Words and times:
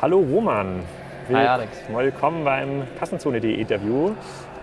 Hallo 0.00 0.18
Roman. 0.20 0.82
Hi 1.32 1.46
Alex. 1.46 1.82
Willkommen 1.92 2.44
beim 2.44 2.84
Kassenzone.de 2.98 3.52
Interview. 3.54 4.12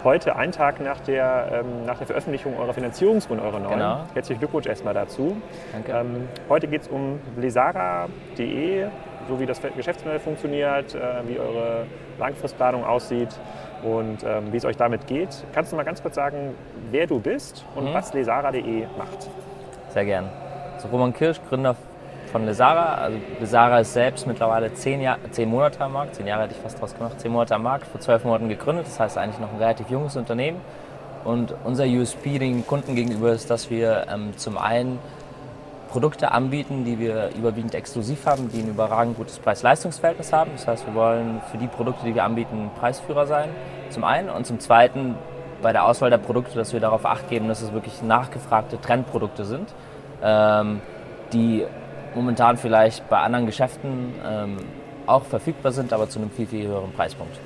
Heute, 0.03 0.35
ein 0.35 0.51
Tag 0.51 0.79
nach 0.81 0.99
der, 1.01 1.61
ähm, 1.65 1.85
nach 1.85 1.97
der 1.97 2.07
Veröffentlichung 2.07 2.57
eurer 2.59 2.73
Finanzierungsrunde, 2.73 3.43
eurer 3.43 3.59
neuen. 3.59 3.73
Genau. 3.73 3.99
Herzlichen 4.13 4.39
Glückwunsch 4.39 4.67
erstmal 4.67 4.93
dazu. 4.93 5.37
Danke. 5.73 5.91
Ähm, 5.91 6.27
heute 6.47 6.67
geht 6.67 6.83
es 6.83 6.87
um 6.87 7.19
lesara.de, 7.37 8.87
so 9.27 9.39
wie 9.39 9.45
das 9.45 9.59
Geschäftsmodell 9.75 10.19
funktioniert, 10.19 10.93
äh, 10.95 10.99
wie 11.27 11.39
eure 11.39 11.85
Langfristplanung 12.19 12.85
aussieht 12.85 13.29
und 13.83 14.23
ähm, 14.23 14.51
wie 14.51 14.57
es 14.57 14.65
euch 14.65 14.77
damit 14.77 15.07
geht. 15.07 15.43
Kannst 15.53 15.71
du 15.71 15.75
mal 15.75 15.83
ganz 15.83 16.01
kurz 16.01 16.15
sagen, 16.15 16.53
wer 16.91 17.07
du 17.07 17.19
bist 17.19 17.65
und 17.75 17.85
Mhm. 17.89 17.93
was 17.93 18.13
lesara.de 18.13 18.85
macht? 18.97 19.27
Sehr 19.89 20.05
gern. 20.05 20.29
Also 20.75 20.87
Roman 20.89 21.13
Kirsch, 21.13 21.39
Gründer 21.49 21.75
von 22.29 22.45
Lesara. 22.45 22.95
Also 22.95 23.17
Lesara 23.39 23.79
ist 23.79 23.93
selbst 23.93 24.27
mittlerweile 24.27 24.73
zehn, 24.73 25.01
Jahr, 25.01 25.17
zehn 25.31 25.49
Monate 25.49 25.81
am 25.81 25.93
Markt. 25.93 26.15
Zehn 26.15 26.27
Jahre 26.27 26.43
hätte 26.43 26.55
ich 26.55 26.61
fast 26.61 26.81
draus 26.81 26.95
gemacht. 26.95 27.19
Zehn 27.19 27.31
Monate 27.31 27.55
am 27.55 27.63
Markt, 27.63 27.87
vor 27.87 27.99
zwölf 28.01 28.23
Monaten 28.23 28.49
gegründet. 28.49 28.85
Das 28.87 28.99
heißt 28.99 29.17
eigentlich 29.17 29.39
noch 29.39 29.51
ein 29.51 29.59
relativ 29.59 29.89
junges 29.89 30.15
Unternehmen. 30.15 30.59
Und 31.23 31.55
unser 31.63 31.85
USP 31.85 32.37
den 32.37 32.65
Kunden 32.67 32.95
gegenüber 32.95 33.31
ist, 33.31 33.49
dass 33.49 33.69
wir 33.69 34.07
ähm, 34.11 34.37
zum 34.37 34.57
einen 34.57 34.99
Produkte 35.89 36.31
anbieten, 36.31 36.83
die 36.83 36.99
wir 36.99 37.29
überwiegend 37.37 37.73
exklusiv 37.73 38.25
haben, 38.25 38.49
die 38.51 38.59
ein 38.59 38.67
überragend 38.67 39.17
gutes 39.17 39.39
Preis-Leistungs-Verhältnis 39.39 40.33
haben. 40.33 40.51
Das 40.53 40.67
heißt, 40.67 40.85
wir 40.85 40.93
wollen 40.93 41.41
für 41.51 41.57
die 41.57 41.67
Produkte, 41.67 42.05
die 42.05 42.13
wir 42.13 42.25
anbieten, 42.25 42.69
Preisführer 42.79 43.25
sein, 43.25 43.49
zum 43.89 44.03
einen. 44.03 44.29
Und 44.29 44.45
zum 44.45 44.59
zweiten 44.59 45.15
bei 45.61 45.71
der 45.71 45.85
Auswahl 45.85 46.09
der 46.09 46.17
Produkte, 46.17 46.55
dass 46.55 46.73
wir 46.73 46.79
darauf 46.79 47.05
acht 47.05 47.29
geben, 47.29 47.47
dass 47.47 47.61
es 47.61 47.73
wirklich 47.73 48.01
nachgefragte 48.01 48.79
Trendprodukte 48.79 49.45
sind, 49.45 49.73
ähm, 50.21 50.81
die 51.33 51.65
momentan 52.15 52.57
vielleicht 52.57 53.07
bei 53.09 53.17
anderen 53.19 53.45
Geschäften 53.45 54.13
ähm, 54.27 54.57
auch 55.05 55.23
verfügbar 55.23 55.71
sind, 55.71 55.93
aber 55.93 56.09
zu 56.09 56.19
einem 56.19 56.31
viel, 56.31 56.47
viel 56.47 56.67
höheren 56.67 56.91
Preispunkt. 56.93 57.37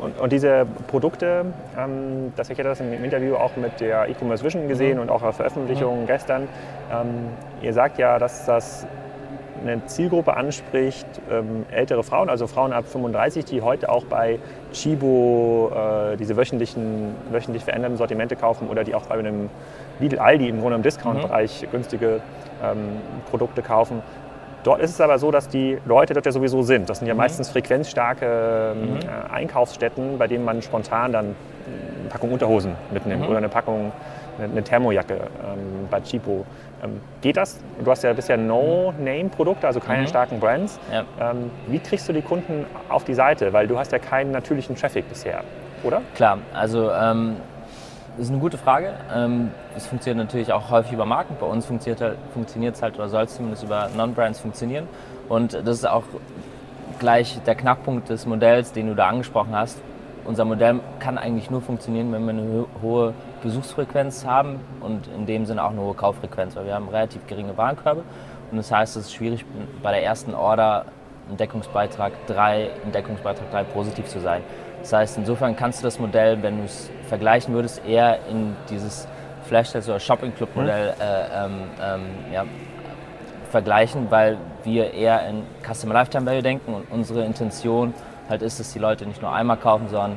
Und, 0.00 0.18
und 0.18 0.32
diese 0.32 0.66
Produkte, 0.86 1.52
ähm, 1.78 2.32
das 2.36 2.48
ich 2.48 2.58
hatte 2.58 2.68
das 2.68 2.80
im 2.80 3.04
Interview 3.04 3.34
auch 3.34 3.54
mit 3.56 3.80
der 3.80 4.08
E-Commerce 4.08 4.42
Vision 4.42 4.66
gesehen 4.66 4.96
Mhm. 4.96 5.02
und 5.02 5.10
auch 5.10 5.22
auf 5.22 5.36
Veröffentlichung 5.36 6.06
gestern. 6.06 6.48
Ähm, 6.90 7.28
ihr 7.60 7.74
sagt 7.74 7.98
ja, 7.98 8.18
dass 8.18 8.46
das 8.46 8.86
eine 9.60 9.84
Zielgruppe 9.86 10.36
anspricht, 10.36 11.06
ähm, 11.30 11.66
ältere 11.70 12.02
Frauen, 12.02 12.28
also 12.30 12.46
Frauen 12.46 12.72
ab 12.72 12.86
35, 12.86 13.44
die 13.44 13.62
heute 13.62 13.88
auch 13.88 14.04
bei 14.04 14.38
Chibo 14.72 15.70
äh, 15.74 16.16
diese 16.16 16.36
wöchentlichen, 16.36 17.14
wöchentlich 17.30 17.64
veränderten 17.64 17.96
Sortimente 17.96 18.36
kaufen 18.36 18.68
oder 18.68 18.84
die 18.84 18.94
auch 18.94 19.06
bei 19.06 19.18
einem 19.18 19.50
Lidl 19.98 20.18
Aldi 20.18 20.48
im 20.48 20.60
Grunde 20.60 20.76
im 20.76 20.82
Discount-Bereich 20.82 21.66
günstige 21.70 22.20
ähm, 22.62 22.78
Produkte 23.30 23.62
kaufen. 23.62 24.02
Dort 24.62 24.80
ist 24.80 24.90
es 24.90 25.00
aber 25.00 25.18
so, 25.18 25.30
dass 25.30 25.48
die 25.48 25.78
Leute 25.86 26.12
dort 26.12 26.26
ja 26.26 26.32
sowieso 26.32 26.62
sind. 26.62 26.90
Das 26.90 26.98
sind 26.98 27.08
ja 27.08 27.14
meistens 27.14 27.48
frequenzstarke 27.48 28.74
ähm, 28.74 28.98
äh, 28.98 29.32
Einkaufsstätten, 29.32 30.18
bei 30.18 30.26
denen 30.26 30.44
man 30.44 30.60
spontan 30.60 31.12
dann 31.12 31.24
eine 31.24 32.08
Packung 32.10 32.32
Unterhosen 32.32 32.74
mitnimmt 32.92 33.26
oder 33.26 33.38
eine 33.38 33.48
Packung, 33.48 33.92
eine, 34.38 34.62
Thermojacke 34.64 35.14
ähm, 35.14 35.88
bei 35.90 36.00
Chipo. 36.00 36.44
Ähm, 36.82 37.00
geht 37.20 37.36
das? 37.36 37.58
Du 37.84 37.90
hast 37.90 38.02
ja 38.04 38.12
bisher 38.12 38.36
No-Name-Produkte, 38.36 39.66
also 39.66 39.80
keine 39.80 40.02
Mhm. 40.02 40.06
starken 40.08 40.40
Brands. 40.40 40.78
Ja. 40.92 41.04
Ähm, 41.30 41.50
wie 41.68 41.78
kriegst 41.78 42.08
du 42.08 42.12
die 42.12 42.22
Kunden 42.22 42.64
auf 42.88 43.04
die 43.04 43.14
Seite? 43.14 43.52
Weil 43.52 43.66
du 43.66 43.78
hast 43.78 43.92
ja 43.92 43.98
keinen 43.98 44.30
natürlichen 44.30 44.76
Traffic 44.76 45.08
bisher, 45.08 45.42
oder? 45.82 46.00
Klar, 46.14 46.38
also 46.54 46.90
ähm, 46.90 47.36
das 48.16 48.26
ist 48.26 48.30
eine 48.32 48.40
gute 48.40 48.58
Frage. 48.58 48.94
Ähm, 49.14 49.50
es 49.76 49.86
funktioniert 49.86 50.26
natürlich 50.26 50.52
auch 50.52 50.70
häufig 50.70 50.92
über 50.92 51.06
Marken. 51.06 51.36
Bei 51.38 51.46
uns 51.46 51.66
funktioniert 51.66 52.00
halt, 52.00 52.16
es 52.74 52.82
halt 52.82 52.94
oder 52.96 53.08
soll 53.08 53.24
es 53.24 53.36
zumindest 53.36 53.62
über 53.64 53.88
Non-Brands 53.96 54.40
funktionieren. 54.40 54.88
Und 55.28 55.52
das 55.54 55.68
ist 55.78 55.88
auch 55.88 56.02
gleich 56.98 57.38
der 57.46 57.54
Knackpunkt 57.54 58.08
des 58.08 58.26
Modells, 58.26 58.72
den 58.72 58.88
du 58.88 58.94
da 58.94 59.08
angesprochen 59.08 59.54
hast. 59.54 59.80
Unser 60.24 60.44
Modell 60.44 60.80
kann 60.98 61.16
eigentlich 61.18 61.50
nur 61.50 61.62
funktionieren, 61.62 62.12
wenn 62.12 62.24
wir 62.24 62.30
eine 62.30 62.42
ho- 62.42 62.68
hohe 62.82 63.14
Besuchsfrequenz 63.42 64.24
haben 64.24 64.60
und 64.80 65.06
in 65.08 65.26
dem 65.26 65.46
Sinne 65.46 65.64
auch 65.64 65.70
eine 65.70 65.80
hohe 65.80 65.94
Kauffrequenz, 65.94 66.56
weil 66.56 66.66
wir 66.66 66.74
haben 66.74 66.88
relativ 66.88 67.26
geringe 67.26 67.56
Warenkörbe. 67.56 68.02
Und 68.50 68.56
das 68.56 68.70
heißt, 68.70 68.96
es 68.96 69.06
ist 69.06 69.14
schwierig, 69.14 69.44
bei 69.82 69.92
der 69.92 70.02
ersten 70.02 70.34
Order 70.34 70.86
im 71.28 71.36
Deckungsbeitrag 71.36 72.12
3, 72.26 72.70
im 72.84 72.92
Deckungsbeitrag 72.92 73.50
3 73.50 73.64
positiv 73.64 74.06
zu 74.06 74.20
sein. 74.20 74.42
Das 74.80 74.92
heißt, 74.92 75.18
insofern 75.18 75.56
kannst 75.56 75.80
du 75.80 75.84
das 75.84 75.98
Modell, 75.98 76.42
wenn 76.42 76.58
du 76.58 76.64
es 76.64 76.90
vergleichen 77.08 77.54
würdest, 77.54 77.82
eher 77.86 78.18
in 78.30 78.56
dieses 78.68 79.06
Flash 79.44 79.74
oder 79.74 80.00
Shopping 80.00 80.34
Club 80.34 80.54
Modell 80.54 80.94
äh, 81.00 81.44
ähm, 81.44 81.52
ähm, 81.82 82.02
ja, 82.32 82.44
vergleichen, 83.50 84.10
weil 84.10 84.38
wir 84.64 84.92
eher 84.92 85.26
in 85.28 85.42
Customer 85.62 85.94
Lifetime 85.94 86.26
Value 86.26 86.42
denken 86.42 86.74
und 86.74 86.90
unsere 86.90 87.24
Intention 87.24 87.94
halt 88.28 88.42
ist, 88.42 88.60
dass 88.60 88.72
die 88.72 88.78
Leute 88.78 89.06
nicht 89.06 89.20
nur 89.20 89.32
einmal 89.32 89.56
kaufen, 89.56 89.88
sondern 89.88 90.16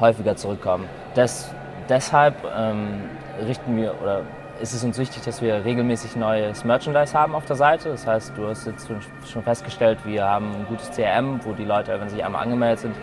häufiger 0.00 0.36
zurückkommen. 0.36 0.88
Des, 1.16 1.54
deshalb 1.88 2.34
ähm, 2.56 3.02
richten 3.46 3.76
wir 3.76 3.94
oder 4.02 4.22
ist 4.60 4.72
es 4.72 4.84
uns 4.84 4.98
wichtig, 4.98 5.22
dass 5.22 5.42
wir 5.42 5.64
regelmäßig 5.64 6.16
neues 6.16 6.64
Merchandise 6.64 7.18
haben 7.18 7.34
auf 7.34 7.44
der 7.44 7.56
Seite. 7.56 7.88
Das 7.88 8.06
heißt, 8.06 8.32
du 8.36 8.46
hast 8.46 8.66
jetzt 8.66 8.88
schon 9.30 9.42
festgestellt, 9.42 9.98
wir 10.04 10.24
haben 10.24 10.52
ein 10.54 10.66
gutes 10.68 10.90
CRM, 10.92 11.40
wo 11.44 11.52
die 11.52 11.64
Leute, 11.64 11.98
wenn 12.00 12.08
sie 12.08 12.22
einmal 12.22 12.42
angemeldet 12.42 12.80
sind, 12.80 12.94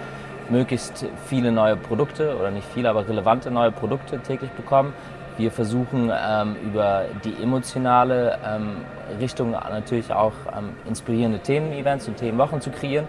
möglichst 0.50 1.06
viele 1.28 1.52
neue 1.52 1.76
Produkte 1.76 2.38
oder 2.38 2.52
nicht 2.52 2.68
viele, 2.74 2.90
aber 2.90 3.08
relevante 3.08 3.52
neue 3.52 3.72
Produkte 3.72 4.20
täglich 4.20 4.52
bekommen. 4.52 4.94
Wir 5.38 5.52
versuchen 5.52 6.12
ähm, 6.14 6.56
über 6.64 7.06
die 7.24 7.42
emotionale 7.42 8.38
ähm, 8.46 8.78
Richtung 9.20 9.52
natürlich 9.52 10.12
auch 10.14 10.34
ähm, 10.56 10.70
inspirierende 10.88 11.40
Themen-Events 11.40 12.08
und 12.08 12.18
Themenwochen 12.18 12.62
zu 12.62 12.70
kreieren. 12.70 13.08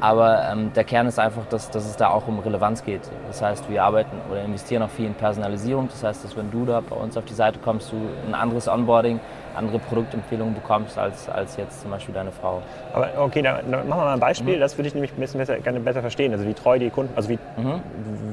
Aber 0.00 0.48
ähm, 0.50 0.72
der 0.74 0.84
Kern 0.84 1.06
ist 1.06 1.18
einfach, 1.18 1.44
dass, 1.46 1.70
dass 1.70 1.84
es 1.84 1.96
da 1.96 2.10
auch 2.10 2.28
um 2.28 2.38
Relevanz 2.38 2.84
geht. 2.84 3.02
Das 3.26 3.42
heißt, 3.42 3.68
wir 3.68 3.82
arbeiten 3.82 4.16
oder 4.30 4.42
investieren 4.42 4.82
auch 4.82 4.90
viel 4.90 5.06
in 5.06 5.14
Personalisierung. 5.14 5.88
Das 5.88 6.04
heißt, 6.04 6.24
dass 6.24 6.36
wenn 6.36 6.50
du 6.50 6.64
da 6.64 6.80
bei 6.80 6.94
uns 6.94 7.16
auf 7.16 7.24
die 7.24 7.34
Seite 7.34 7.58
kommst, 7.58 7.90
du 7.90 7.96
ein 8.26 8.34
anderes 8.34 8.68
Onboarding, 8.68 9.18
andere 9.58 9.78
Produktempfehlungen 9.78 10.54
bekommst 10.54 10.96
als, 10.98 11.28
als 11.28 11.56
jetzt 11.56 11.82
zum 11.82 11.90
Beispiel 11.90 12.14
deine 12.14 12.32
Frau. 12.32 12.62
Aber 12.94 13.08
okay, 13.18 13.42
dann, 13.42 13.56
machen 13.70 13.88
wir 13.88 13.96
mal 13.96 14.14
ein 14.14 14.20
Beispiel. 14.20 14.58
Das 14.58 14.78
würde 14.78 14.88
ich 14.88 14.94
nämlich 14.94 15.12
ein 15.12 15.20
bisschen 15.20 15.38
besser, 15.38 15.58
gerne 15.58 15.80
besser 15.80 16.00
verstehen. 16.00 16.32
Also 16.32 16.46
wie 16.46 16.54
treu 16.54 16.78
die 16.78 16.90
Kunden, 16.90 17.12
also 17.16 17.28
wie, 17.28 17.38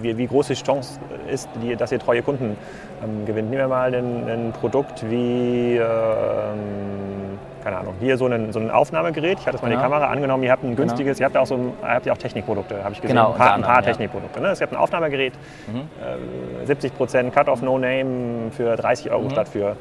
wie, 0.01 0.17
wie 0.17 0.27
groß 0.27 0.47
die 0.47 0.53
Chance 0.53 0.99
ist, 1.29 1.49
die, 1.61 1.75
dass 1.75 1.91
ihr 1.91 1.99
treue 1.99 2.21
Kunden 2.21 2.55
ähm, 3.03 3.25
gewinnt. 3.25 3.49
Nehmen 3.49 3.61
wir 3.63 3.67
mal 3.67 3.93
ein, 3.93 4.29
ein 4.29 4.53
Produkt 4.53 5.09
wie, 5.09 5.77
ähm, 5.77 7.39
keine 7.63 7.77
Ahnung, 7.77 7.95
hier 7.99 8.15
so 8.17 8.27
ein, 8.27 8.53
so 8.53 8.59
ein 8.59 8.69
Aufnahmegerät. 8.69 9.39
Ich 9.39 9.47
hatte 9.47 9.57
es 9.57 9.61
mal 9.63 9.69
in 9.69 9.71
die 9.71 9.83
Genau. 9.83 9.89
Kamera 9.95 10.11
angenommen. 10.11 10.43
Ihr 10.43 10.51
habt 10.51 10.63
ein 10.63 10.75
günstiges, 10.75 11.19
ihr 11.19 11.25
habt 11.25 11.35
ja 11.35 11.41
auch, 11.41 11.47
so 11.47 11.55
ein, 11.55 11.73
ihr 11.81 11.89
habt 11.89 12.05
ja 12.05 12.13
auch 12.13 12.17
Technikprodukte, 12.17 12.83
habe 12.83 12.93
ich 12.93 13.01
gesehen. 13.01 13.15
Genau, 13.15 13.31
ein 13.31 13.37
paar, 13.37 13.53
ein 13.55 13.61
paar 13.63 13.77
ja. 13.77 13.81
Technikprodukte. 13.81 14.39
Ne? 14.39 14.49
Es 14.49 14.59
gibt 14.59 14.71
ein 14.71 14.77
Aufnahmegerät, 14.77 15.33
äh, 15.33 16.65
70 16.65 16.95
Prozent 16.95 17.33
Cut-off 17.33 17.61
No 17.63 17.77
Name 17.79 18.51
für 18.51 18.75
30 18.75 19.11
Euro 19.11 19.29
statt 19.31 19.49
für 19.49 19.75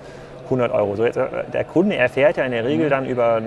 100 0.44 0.72
Euro. 0.72 0.97
So 0.97 1.05
jetzt, 1.05 1.16
äh, 1.16 1.27
der 1.53 1.65
Kunde 1.65 1.97
erfährt 1.97 2.37
ja 2.37 2.44
in 2.44 2.53
der 2.53 2.65
Regel 2.65 2.88
dann 2.88 3.06
über 3.06 3.41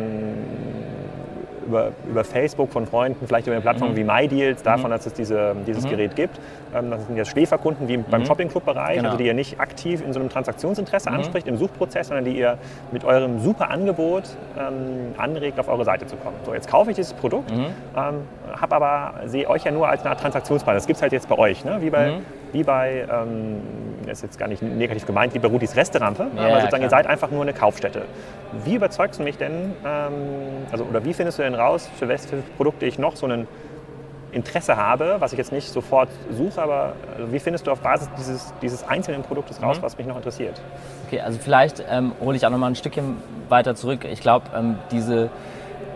über, 1.68 1.91
über 2.09 2.24
Facebook 2.24 2.72
von 2.72 2.88
Freunden, 2.88 3.28
vielleicht 3.28 3.47
über 3.47 3.56
eine 3.56 3.62
Plattform 3.62 3.96
wie 3.96 4.03
MyDeals, 4.03 4.63
davon, 4.63 4.90
dass 4.90 5.06
es 5.06 5.13
diese, 5.13 5.56
dieses 5.68 5.85
Gerät 5.85 6.16
gibt. 6.16 6.40
Ähm, 6.75 6.91
das 6.91 7.05
sind 7.05 7.16
jetzt 7.17 7.29
Schläferkunden 7.29 7.88
wie 7.88 7.97
beim 7.97 8.25
Shopping-Club-Bereich, 8.25 8.97
Genau. 8.97 9.09
also 9.09 9.17
die 9.17 9.25
ihr 9.28 9.33
nicht 9.33 9.59
aktiv 9.59 10.01
in 10.05 10.13
so 10.13 10.19
einem 10.19 10.29
Transaktionsinteresse 10.29 11.09
anspricht, 11.11 11.47
im 11.47 11.57
Suchprozess, 11.57 12.07
sondern 12.07 12.25
die 12.25 12.38
ihr 12.38 12.57
mit 12.91 13.03
eurem 13.05 13.39
super 13.39 13.69
Angebot 13.69 14.23
ähm, 14.57 15.13
anregt, 15.17 15.59
auf 15.59 15.67
eure 15.67 15.85
Seite 15.85 16.05
zu 16.07 16.16
kommen. 16.17 16.35
So, 16.45 16.53
jetzt 16.53 16.69
kaufe 16.69 16.89
ich 16.91 16.95
dieses 16.95 17.13
Produkt, 17.13 17.51
ähm, 17.51 17.67
habe 17.95 18.75
aber, 18.75 19.13
sehe 19.28 19.50
euch 19.50 19.63
ja 19.63 19.72
nur 19.72 19.88
als 19.88 20.01
eine 20.01 20.11
Art 20.11 20.19
Transaktionspartner. 20.22 20.78
Das 20.78 20.88
gibt 20.88 20.97
es 20.97 21.01
halt 21.01 21.11
jetzt 21.13 21.29
bei 21.29 21.38
euch, 21.38 21.63
ne? 21.66 21.78
wie 21.81 21.89
bei, 21.89 22.13
wie 22.51 22.63
bei 22.63 23.05
ähm, 23.11 23.61
das 24.05 24.19
ist 24.19 24.23
jetzt 24.23 24.39
gar 24.39 24.47
nicht 24.47 24.61
negativ 24.61 25.05
gemeint, 25.05 25.34
wie 25.34 25.39
bei 25.39 25.49
Rudis 25.49 25.75
Resterampe, 25.75 26.28
Ja, 26.35 26.41
aber 26.41 26.49
ja, 26.49 26.55
sozusagen 26.61 26.84
ihr 26.84 26.88
klar. 26.88 27.01
seid 27.03 27.07
einfach 27.07 27.29
nur 27.29 27.41
eine 27.41 27.53
Kaufstätte. 27.53 28.03
Wie 28.63 28.75
überzeugst 28.75 29.20
du 29.20 29.23
mich 29.23 29.37
denn, 29.37 29.73
ähm, 29.85 30.11
also, 30.72 30.85
oder 30.85 31.03
wie 31.03 31.13
findest 31.13 31.40
du 31.40 31.43
denn 31.43 31.55
raus, 31.55 31.90
für 31.99 32.08
welche 32.08 32.28
Produkte 32.55 32.85
ich 32.85 32.97
noch 32.99 33.16
so 33.17 33.28
ein 33.28 33.47
Interesse 34.37 34.78
habe, 34.78 35.17
was 35.19 35.34
ich 35.34 35.37
jetzt 35.37 35.51
nicht 35.51 35.67
sofort 35.67 36.09
suche, 36.31 36.61
aber 36.61 36.93
also 37.17 37.34
wie 37.34 37.39
findest 37.39 37.67
du 37.67 37.72
auf 37.72 37.81
Basis 37.81 38.07
dieses, 38.17 38.53
dieses 38.61 38.87
einzelnen 38.87 39.23
Produktes 39.23 39.61
raus, 39.61 39.78
was 39.81 39.97
mich 39.97 40.07
noch 40.07 40.16
interessiert? 40.16 40.61
Okay, 41.07 41.19
also 41.19 41.37
vielleicht 41.39 41.84
ähm, 41.89 42.13
hole 42.22 42.37
ich 42.37 42.45
auch 42.45 42.49
noch 42.49 42.57
mal 42.57 42.67
ein 42.67 42.75
Stückchen 42.75 43.17
weiter 43.49 43.75
zurück. 43.75 44.05
Ich 44.05 44.22
glaube, 44.22 44.45
ähm, 44.55 44.75
diese, 44.91 45.29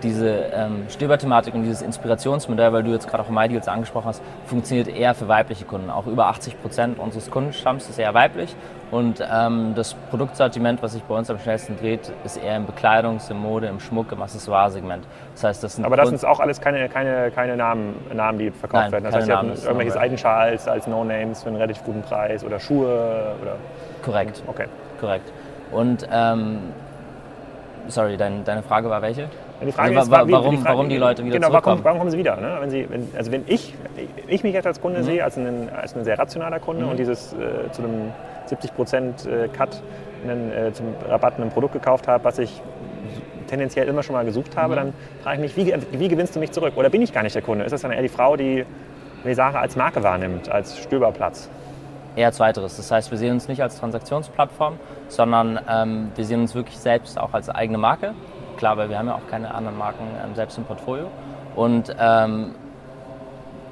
diese 0.03 0.29
ähm, 0.53 0.85
Stöberthematik 0.89 1.53
und 1.53 1.63
dieses 1.63 1.81
Inspirationsmodell, 1.81 2.73
weil 2.73 2.83
du 2.83 2.91
jetzt 2.91 3.07
gerade 3.07 3.23
auch 3.23 3.29
MyDeals 3.29 3.67
angesprochen 3.67 4.07
hast, 4.07 4.21
funktioniert 4.45 4.87
eher 4.87 5.13
für 5.13 5.27
weibliche 5.27 5.65
Kunden. 5.65 5.89
Auch 5.89 6.07
über 6.07 6.27
80 6.27 6.61
Prozent 6.61 6.99
unseres 6.99 7.29
Kundenstamms 7.29 7.89
ist 7.89 7.99
eher 7.99 8.13
weiblich. 8.13 8.55
Und 8.91 9.25
ähm, 9.31 9.73
das 9.73 9.93
Produktsortiment, 10.09 10.83
was 10.83 10.93
sich 10.93 11.03
bei 11.03 11.15
uns 11.15 11.29
am 11.29 11.39
schnellsten 11.39 11.77
dreht, 11.77 12.11
ist 12.25 12.35
eher 12.37 12.57
im 12.57 12.65
Bekleidungs-, 12.65 13.31
im 13.31 13.37
Mode-, 13.37 13.67
im 13.67 13.79
Schmuck-, 13.79 14.11
im 14.11 14.21
Accessoire-Segment. 14.21 15.05
Das 15.33 15.43
heißt, 15.45 15.63
das 15.63 15.75
sind 15.75 15.85
Aber 15.85 15.95
das 15.95 16.09
sind 16.09 16.25
auch 16.25 16.41
alles 16.41 16.59
keine, 16.59 16.89
keine, 16.89 17.31
keine 17.31 17.55
Namen, 17.55 17.95
Namen, 18.13 18.39
die 18.39 18.51
verkauft 18.51 18.83
Nein, 18.83 18.91
werden. 18.91 19.03
Das 19.05 19.13
keine 19.13 19.21
heißt, 19.21 19.29
ihr 19.29 19.37
habt 19.37 19.49
das 19.49 19.59
ist 19.59 19.65
irgendwelche 19.65 19.91
normal. 19.91 20.03
Seidenschals 20.03 20.67
als 20.67 20.87
No-Names 20.87 21.43
für 21.43 21.49
einen 21.49 21.57
relativ 21.57 21.83
guten 21.85 22.01
Preis 22.01 22.43
oder 22.43 22.59
Schuhe 22.59 23.35
oder. 23.41 23.55
korrekt. 24.03 24.43
Okay. 24.47 24.65
Korrekt. 24.99 25.31
Und 25.71 26.05
ähm, 26.11 26.59
sorry, 27.87 28.17
dein, 28.17 28.43
deine 28.43 28.61
Frage 28.61 28.89
war 28.89 29.01
welche? 29.01 29.29
Die 29.65 29.71
Frage 29.71 29.89
Also 29.97 30.01
ist, 30.01 30.11
wa- 30.11 30.25
warum- 30.27 30.51
die 30.55 30.57
Frage, 30.61 30.73
warum 30.75 30.89
die 30.89 30.97
Leute 30.97 31.23
wieder 31.23 31.35
genau, 31.35 31.47
warum, 31.49 31.63
zurückkommen. 31.63 31.83
warum 31.83 31.97
kommen 31.99 32.11
sie 32.11 32.17
wieder? 32.17 32.35
Ne? 32.37 32.57
Wenn 32.59 32.69
sie, 32.71 32.89
wenn, 32.89 33.07
also 33.15 33.31
wenn 33.31 33.43
ich, 33.47 33.75
ich 34.27 34.43
mich 34.43 34.53
jetzt 34.53 34.65
als 34.67 34.79
Mhm. 34.79 34.81
Kunde 34.81 35.03
sehe, 35.03 35.23
als 35.23 35.37
ein, 35.37 35.69
als 35.69 35.95
ein 35.95 36.03
sehr 36.03 36.17
rationaler 36.17 36.59
Kunde 36.59 36.85
und 36.85 36.97
dieses 36.97 37.33
äh, 37.33 37.71
zu 37.71 37.83
einem 37.83 38.11
70% 38.49 39.27
äh, 39.29 39.47
Cut 39.49 39.81
einen, 40.27 40.51
äh, 40.51 40.73
zum 40.73 40.87
Rabatt 41.07 41.39
ein 41.39 41.49
Produkt 41.49 41.73
gekauft 41.73 42.07
habe, 42.07 42.23
was 42.23 42.39
ich 42.39 42.61
tendenziell 43.47 43.87
immer 43.87 44.01
schon 44.03 44.15
mal 44.15 44.25
gesucht 44.25 44.55
habe, 44.57 44.73
Mhm. 44.73 44.77
dann 44.77 44.93
frage 45.23 45.45
ich 45.45 45.55
mich, 45.55 45.83
wie, 45.91 45.99
wie 45.99 46.07
gewinnst 46.07 46.35
du 46.35 46.39
mich 46.39 46.51
zurück? 46.51 46.73
Oder 46.75 46.89
bin 46.89 47.01
ich 47.01 47.13
gar 47.13 47.21
nicht 47.23 47.35
der 47.35 47.41
Kunde? 47.41 47.65
Ist 47.65 47.71
das 47.71 47.81
dann 47.81 47.91
eher 47.91 48.01
die 48.01 48.09
Frau, 48.09 48.35
die 48.35 48.65
die 49.23 49.33
Sache 49.35 49.59
als 49.59 49.75
Marke 49.75 50.01
wahrnimmt, 50.01 50.49
als 50.49 50.79
Stöberplatz? 50.79 51.49
Eher 52.15 52.31
zweiteres. 52.31 52.75
Das 52.77 52.91
heißt, 52.91 53.11
wir 53.11 53.17
sehen 53.17 53.33
uns 53.33 53.47
nicht 53.47 53.61
als 53.61 53.79
Transaktionsplattform, 53.79 54.73
sondern 55.07 55.59
ähm, 55.69 56.11
wir 56.15 56.25
sehen 56.25 56.41
uns 56.41 56.55
wirklich 56.55 56.77
selbst 56.79 57.19
auch 57.19 57.33
als 57.33 57.49
eigene 57.49 57.77
Marke. 57.77 58.13
Klar, 58.61 58.77
weil 58.77 58.91
wir 58.91 58.99
haben 58.99 59.07
ja 59.07 59.15
auch 59.15 59.27
keine 59.27 59.55
anderen 59.55 59.75
Marken 59.75 60.03
ähm, 60.23 60.35
selbst 60.35 60.55
im 60.55 60.65
Portfolio. 60.65 61.07
Und 61.55 61.95
ähm, 61.99 62.51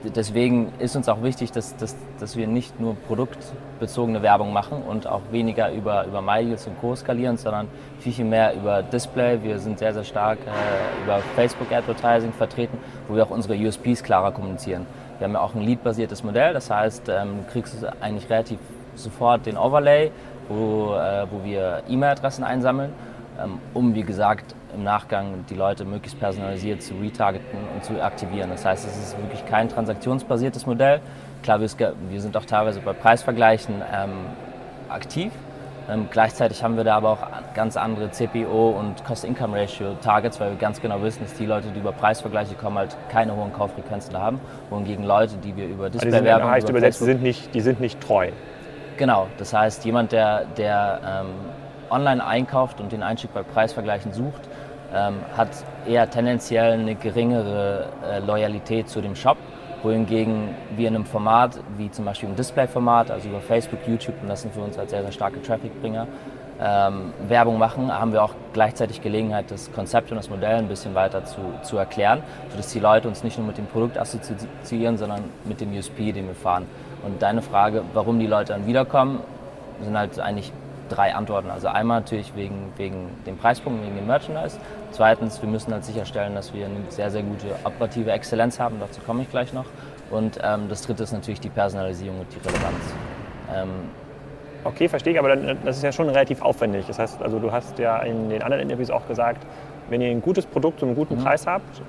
deswegen 0.04 0.74
ist 0.80 0.96
uns 0.96 1.08
auch 1.08 1.22
wichtig, 1.22 1.52
dass, 1.52 1.78
dass, 1.78 1.96
dass 2.20 2.36
wir 2.36 2.48
nicht 2.48 2.80
nur 2.80 2.96
produktbezogene 3.08 4.24
Werbung 4.24 4.52
machen 4.52 4.82
und 4.82 5.06
auch 5.06 5.22
weniger 5.30 5.72
über, 5.72 6.08
über 6.08 6.24
MyDeals 6.24 6.66
und 6.66 6.82
Co. 6.82 6.96
skalieren, 6.96 7.38
sondern 7.38 7.68
viel, 8.00 8.14
viel 8.14 8.26
mehr 8.26 8.56
über 8.56 8.82
Display. 8.82 9.38
Wir 9.44 9.60
sind 9.60 9.78
sehr, 9.78 9.94
sehr 9.94 10.04
stark 10.04 10.40
äh, 10.40 11.04
über 11.04 11.20
Facebook 11.36 11.72
Advertising 11.72 12.34
vertreten, 12.34 12.80
wo 13.08 13.16
wir 13.16 13.26
auch 13.26 13.30
unsere 13.30 13.54
USPs 13.54 14.02
klarer 14.02 14.32
kommunizieren. 14.32 14.88
Wir 15.20 15.26
haben 15.26 15.34
ja 15.34 15.42
auch 15.42 15.54
ein 15.54 15.62
Lead-basiertes 15.62 16.24
Modell, 16.24 16.52
das 16.54 16.72
heißt, 16.72 17.10
ähm, 17.10 17.42
du 17.46 17.52
kriegst 17.52 17.76
eigentlich 18.02 18.28
relativ 18.28 18.58
sofort 18.96 19.46
den 19.46 19.56
Overlay, 19.56 20.10
wo, 20.48 20.96
äh, 20.96 21.28
wo 21.30 21.44
wir 21.44 21.84
E-Mail-Adressen 21.88 22.44
einsammeln, 22.44 22.92
ähm, 23.40 23.60
um, 23.76 23.94
wie 23.94 24.02
gesagt, 24.04 24.56
im 24.74 24.84
Nachgang 24.84 25.46
die 25.50 25.56
Leute 25.56 25.86
möglichst 25.86 26.20
personalisiert 26.20 26.82
zu 26.82 26.94
retargeten 26.96 27.60
und 27.74 27.84
zu 27.84 28.02
aktivieren. 28.02 28.50
Das 28.50 28.66
heißt, 28.66 28.86
es 28.88 28.98
ist 28.98 29.18
wirklich 29.18 29.46
kein 29.46 29.70
transaktionsbasiertes 29.70 30.66
Modell. 30.66 31.02
Klar, 31.44 31.60
wir, 31.60 31.68
sind 32.22 32.36
auch 32.38 32.46
teilweise 32.46 32.80
bei 32.82 32.94
Preisvergleichen 32.94 33.76
ähm, 33.94 34.12
aktiv. 34.90 35.32
Ähm, 35.90 36.08
gleichzeitig 36.12 36.64
haben 36.64 36.78
wir 36.78 36.84
da 36.84 36.98
aber 36.98 37.10
auch 37.10 37.28
ganz 37.56 37.76
andere 37.76 38.12
CPO 38.12 38.70
und 38.72 39.04
Cost-Income-Ratio-Targets, 39.06 40.40
weil 40.40 40.52
wir 40.52 40.58
ganz 40.58 40.82
genau 40.82 41.02
wissen, 41.02 41.24
dass 41.24 41.34
die 41.34 41.48
Leute, 41.48 41.70
die 41.70 41.80
über 41.80 41.92
Preisvergleiche 41.92 42.54
kommen, 42.56 42.78
halt 42.78 42.96
keine 43.10 43.36
hohen 43.36 43.52
Kauffrequenzen 43.54 44.16
haben, 44.16 44.40
wohingegen 44.70 45.04
Leute, 45.04 45.38
die 45.38 45.56
wir 45.56 45.66
über 45.66 45.86
Also 45.86 46.00
die 46.00 46.00
sind, 46.00 46.12
Display-Werbung 46.12 46.50
übersetzt, 46.50 46.70
die 46.70 46.74
Facebook- 46.82 47.06
sind, 47.08 47.24
nicht, 47.24 47.54
die 47.56 47.62
sind 47.62 47.80
nicht 47.80 48.02
treu. 48.02 48.30
Genau, 48.98 49.28
das 49.38 49.54
heißt, 49.54 49.86
jemand, 49.86 50.12
der, 50.12 50.46
der 50.58 51.24
ähm, 51.24 51.28
online 51.90 52.24
einkauft 52.26 52.80
und 52.82 52.92
den 52.92 53.02
Einstieg 53.02 53.34
bei 53.34 53.44
Preisvergleichen 53.44 54.12
sucht, 54.14 54.49
ähm, 54.94 55.16
hat 55.36 55.50
eher 55.88 56.10
tendenziell 56.10 56.74
eine 56.74 56.96
geringere 56.96 57.88
äh, 58.04 58.20
Loyalität 58.20 58.90
zu 58.90 59.02
dem 59.02 59.16
Shop, 59.16 59.38
wohingegen 59.84 60.56
wir 60.76 60.88
in 60.88 60.96
einem 60.96 61.06
Format 61.06 61.60
wie 61.78 61.90
zum 61.92 62.06
Beispiel 62.06 62.30
im 62.30 62.36
Display-Format, 62.36 63.12
also 63.12 63.30
über 63.30 63.42
Facebook, 63.42 63.80
YouTube, 63.88 64.16
und 64.22 64.30
das 64.30 64.42
sind 64.42 64.54
für 64.54 64.62
uns 64.62 64.78
halt 64.78 64.90
sehr, 64.90 65.02
sehr 65.02 65.12
starke 65.12 65.42
Traffic-Bringer, 65.42 66.08
ähm, 66.62 67.14
Werbung 67.28 67.58
machen, 67.58 67.92
haben 67.92 68.12
wir 68.12 68.22
auch 68.22 68.34
gleichzeitig 68.52 69.02
Gelegenheit, 69.02 69.50
das 69.50 69.72
Konzept 69.72 70.12
und 70.12 70.18
das 70.18 70.30
Modell 70.30 70.58
ein 70.58 70.68
bisschen 70.68 70.94
weiter 70.94 71.24
zu, 71.24 71.40
zu 71.64 71.78
erklären, 71.78 72.22
sodass 72.50 72.72
die 72.74 72.80
Leute 72.80 73.08
uns 73.08 73.24
nicht 73.24 73.38
nur 73.38 73.48
mit 73.48 73.58
dem 73.58 73.66
Produkt 73.66 73.98
assoziieren, 73.98 74.98
sondern 74.98 75.24
mit 75.46 75.62
dem 75.62 75.72
USP, 75.72 76.12
den 76.12 76.28
wir 76.28 76.36
fahren. 76.36 76.66
Und 77.06 77.22
deine 77.22 77.42
Frage, 77.42 77.84
warum 77.94 78.20
die 78.20 78.28
Leute 78.28 78.54
dann 78.54 78.68
wiederkommen, 78.68 79.22
sind 79.82 79.98
halt 79.98 80.20
eigentlich 80.20 80.52
drei 80.90 81.16
Antworten. 81.16 81.50
Also 81.50 81.68
einmal 81.68 82.02
natürlich 82.02 82.36
wegen, 82.36 82.72
wegen 82.78 83.10
dem 83.26 83.38
Preispunkt, 83.38 83.84
wegen 83.86 83.96
dem 83.96 84.08
Merchandise. 84.08 84.58
Zweitens, 84.92 85.42
wir 85.42 85.50
müssen 85.50 85.72
halt 85.74 85.86
sicherstellen, 85.86 86.36
dass 86.36 86.54
wir 86.54 86.66
eine 86.66 86.76
sehr, 86.90 87.10
sehr 87.12 87.24
gute 87.24 87.48
operative 87.64 88.12
Exzellenz 88.12 88.60
haben. 88.60 88.78
Dazu 88.80 89.02
komme 89.02 89.22
ich 89.24 89.30
gleich 89.30 89.54
noch. 89.54 89.66
Und 90.12 90.40
ähm, 90.44 90.68
das 90.70 90.82
dritte 90.82 91.04
ist 91.04 91.14
natürlich 91.14 91.40
die 91.40 91.50
Personalisierung 91.50 92.20
und 92.20 92.28
die 92.34 92.40
Relevanz. 92.40 92.94
Ähm, 93.56 93.70
Okay, 94.66 94.90
verstehe 94.90 95.14
ich, 95.14 95.20
aber 95.20 95.34
das 95.38 95.78
ist 95.78 95.84
ja 95.84 95.92
schon 95.94 96.10
relativ 96.10 96.42
aufwendig. 96.42 96.86
Das 96.86 97.00
heißt, 97.00 97.22
also 97.22 97.40
du 97.40 97.50
hast 97.50 97.80
ja 97.80 98.00
in 98.00 98.30
den 98.30 98.42
anderen 98.44 98.62
Interviews 98.62 98.92
auch 98.92 99.08
gesagt, 99.08 99.48
wenn 99.90 100.02
ihr 100.02 100.10
ein 100.10 100.22
gutes 100.22 100.46
Produkt 100.46 100.82
zu 100.82 100.86
einem 100.86 100.96
guten 100.96 101.16
Preis 101.18 101.48
habt, 101.48 101.82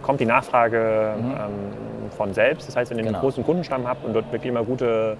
kommt 0.00 0.20
die 0.20 0.24
Nachfrage 0.24 1.12
ähm, 1.18 2.10
von 2.16 2.32
selbst. 2.32 2.68
Das 2.68 2.76
heißt, 2.76 2.90
wenn 2.92 2.98
ihr 2.98 3.02
einen 3.02 3.08
Genau. 3.14 3.20
großen 3.20 3.44
Kundenstamm 3.44 3.88
habt 3.88 4.04
und 4.04 4.14
dort 4.14 4.30
wirklich 4.30 4.48
immer 4.48 4.62
gute, 4.62 5.16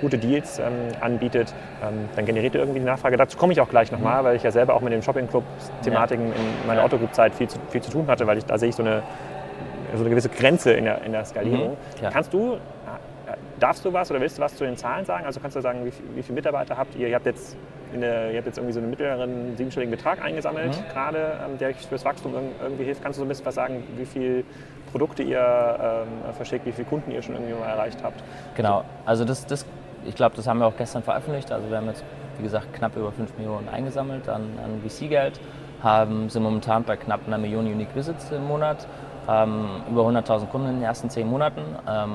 gute 0.00 0.18
Deals 0.18 0.58
ähm, 0.58 0.64
anbietet, 1.00 1.54
ähm, 1.82 2.08
dann 2.14 2.26
generiert 2.26 2.54
ihr 2.54 2.60
irgendwie 2.60 2.80
die 2.80 2.84
Nachfrage. 2.86 3.16
Dazu 3.16 3.36
komme 3.38 3.52
ich 3.52 3.60
auch 3.60 3.68
gleich 3.68 3.90
nochmal, 3.92 4.24
weil 4.24 4.36
ich 4.36 4.42
ja 4.42 4.50
selber 4.50 4.74
auch 4.74 4.80
mit 4.82 4.92
den 4.92 5.02
Shopping-Club-Thematiken 5.02 6.26
in 6.26 6.66
meiner 6.66 6.80
Ja. 6.80 6.86
Autogroup-Zeit 6.86 7.34
viel 7.34 7.48
zu, 7.48 7.58
viel 7.70 7.80
zu 7.82 7.90
tun 7.90 8.06
hatte, 8.08 8.26
weil 8.26 8.38
ich, 8.38 8.44
da 8.44 8.58
sehe 8.58 8.68
ich 8.70 8.74
so 8.76 8.82
eine, 8.82 9.02
so 9.94 10.00
eine 10.00 10.10
gewisse 10.10 10.28
Grenze 10.28 10.72
in 10.72 10.84
der, 10.84 11.02
in 11.02 11.12
der 11.12 11.24
Skalierung. 11.24 11.70
Mhm. 12.00 12.06
Kannst 12.12 12.32
du, 12.32 12.54
äh, 12.54 12.58
darfst 13.58 13.84
du 13.84 13.92
was 13.92 14.10
oder 14.10 14.20
willst 14.20 14.38
du 14.38 14.42
was 14.42 14.54
zu 14.56 14.64
den 14.64 14.76
Zahlen 14.76 15.04
sagen? 15.04 15.24
Also 15.24 15.40
kannst 15.40 15.56
du 15.56 15.60
sagen, 15.60 15.84
wie, 15.84 15.92
wie 16.14 16.22
viele 16.22 16.34
Mitarbeiter 16.34 16.76
habt 16.76 16.94
ihr? 16.96 17.08
Ihr 17.08 17.14
habt 17.14 17.26
jetzt, 17.26 17.56
in 17.94 18.00
der, 18.02 18.30
ihr 18.32 18.36
habt 18.38 18.46
jetzt 18.46 18.58
irgendwie 18.58 18.74
so 18.74 18.80
einen 18.80 18.90
mittleren 18.90 19.56
siebenstelligen 19.56 19.90
Betrag 19.96 20.22
eingesammelt, 20.22 20.76
Mhm. 20.76 20.92
gerade, 20.92 21.18
ähm, 21.46 21.56
der 21.58 21.68
euch 21.68 21.76
fürs 21.86 22.04
Wachstum 22.04 22.34
irg- 22.34 22.62
irgendwie 22.62 22.84
hilft. 22.84 23.02
Kannst 23.02 23.18
du 23.18 23.20
so 23.20 23.24
ein 23.24 23.28
bisschen 23.28 23.46
was 23.46 23.54
sagen, 23.54 23.82
wie 23.96 24.04
viele 24.04 24.44
Produkte 24.92 25.22
ihr 25.22 25.38
ähm, 25.40 26.34
verschickt, 26.34 26.66
wie 26.66 26.72
viele 26.72 26.86
Kunden 26.88 27.10
ihr 27.12 27.22
schon 27.22 27.34
irgendwie 27.34 27.54
mal 27.54 27.68
erreicht 27.68 27.98
habt? 28.02 28.22
Genau, 28.56 28.84
also 29.04 29.24
das, 29.24 29.46
das 29.46 29.64
ich 30.06 30.14
glaube, 30.14 30.36
das 30.36 30.46
haben 30.46 30.58
wir 30.58 30.66
auch 30.66 30.76
gestern 30.76 31.02
veröffentlicht. 31.02 31.50
Also 31.52 31.68
wir 31.68 31.76
haben 31.76 31.86
jetzt, 31.86 32.04
wie 32.38 32.42
gesagt, 32.42 32.72
knapp 32.72 32.96
über 32.96 33.12
5 33.12 33.36
Millionen 33.38 33.68
eingesammelt 33.68 34.28
an, 34.28 34.42
an 34.62 34.80
VC-Geld, 34.88 35.40
haben, 35.82 36.28
sind 36.30 36.42
momentan 36.42 36.84
bei 36.84 36.96
knapp 36.96 37.20
einer 37.26 37.38
Million 37.38 37.66
Unique 37.66 37.94
Visits 37.94 38.30
im 38.30 38.46
Monat, 38.46 38.86
haben 39.26 39.82
über 39.90 40.02
100.000 40.02 40.46
Kunden 40.46 40.68
in 40.68 40.74
den 40.76 40.84
ersten 40.84 41.10
10 41.10 41.26
Monaten, 41.26 41.62
ähm, 41.88 42.14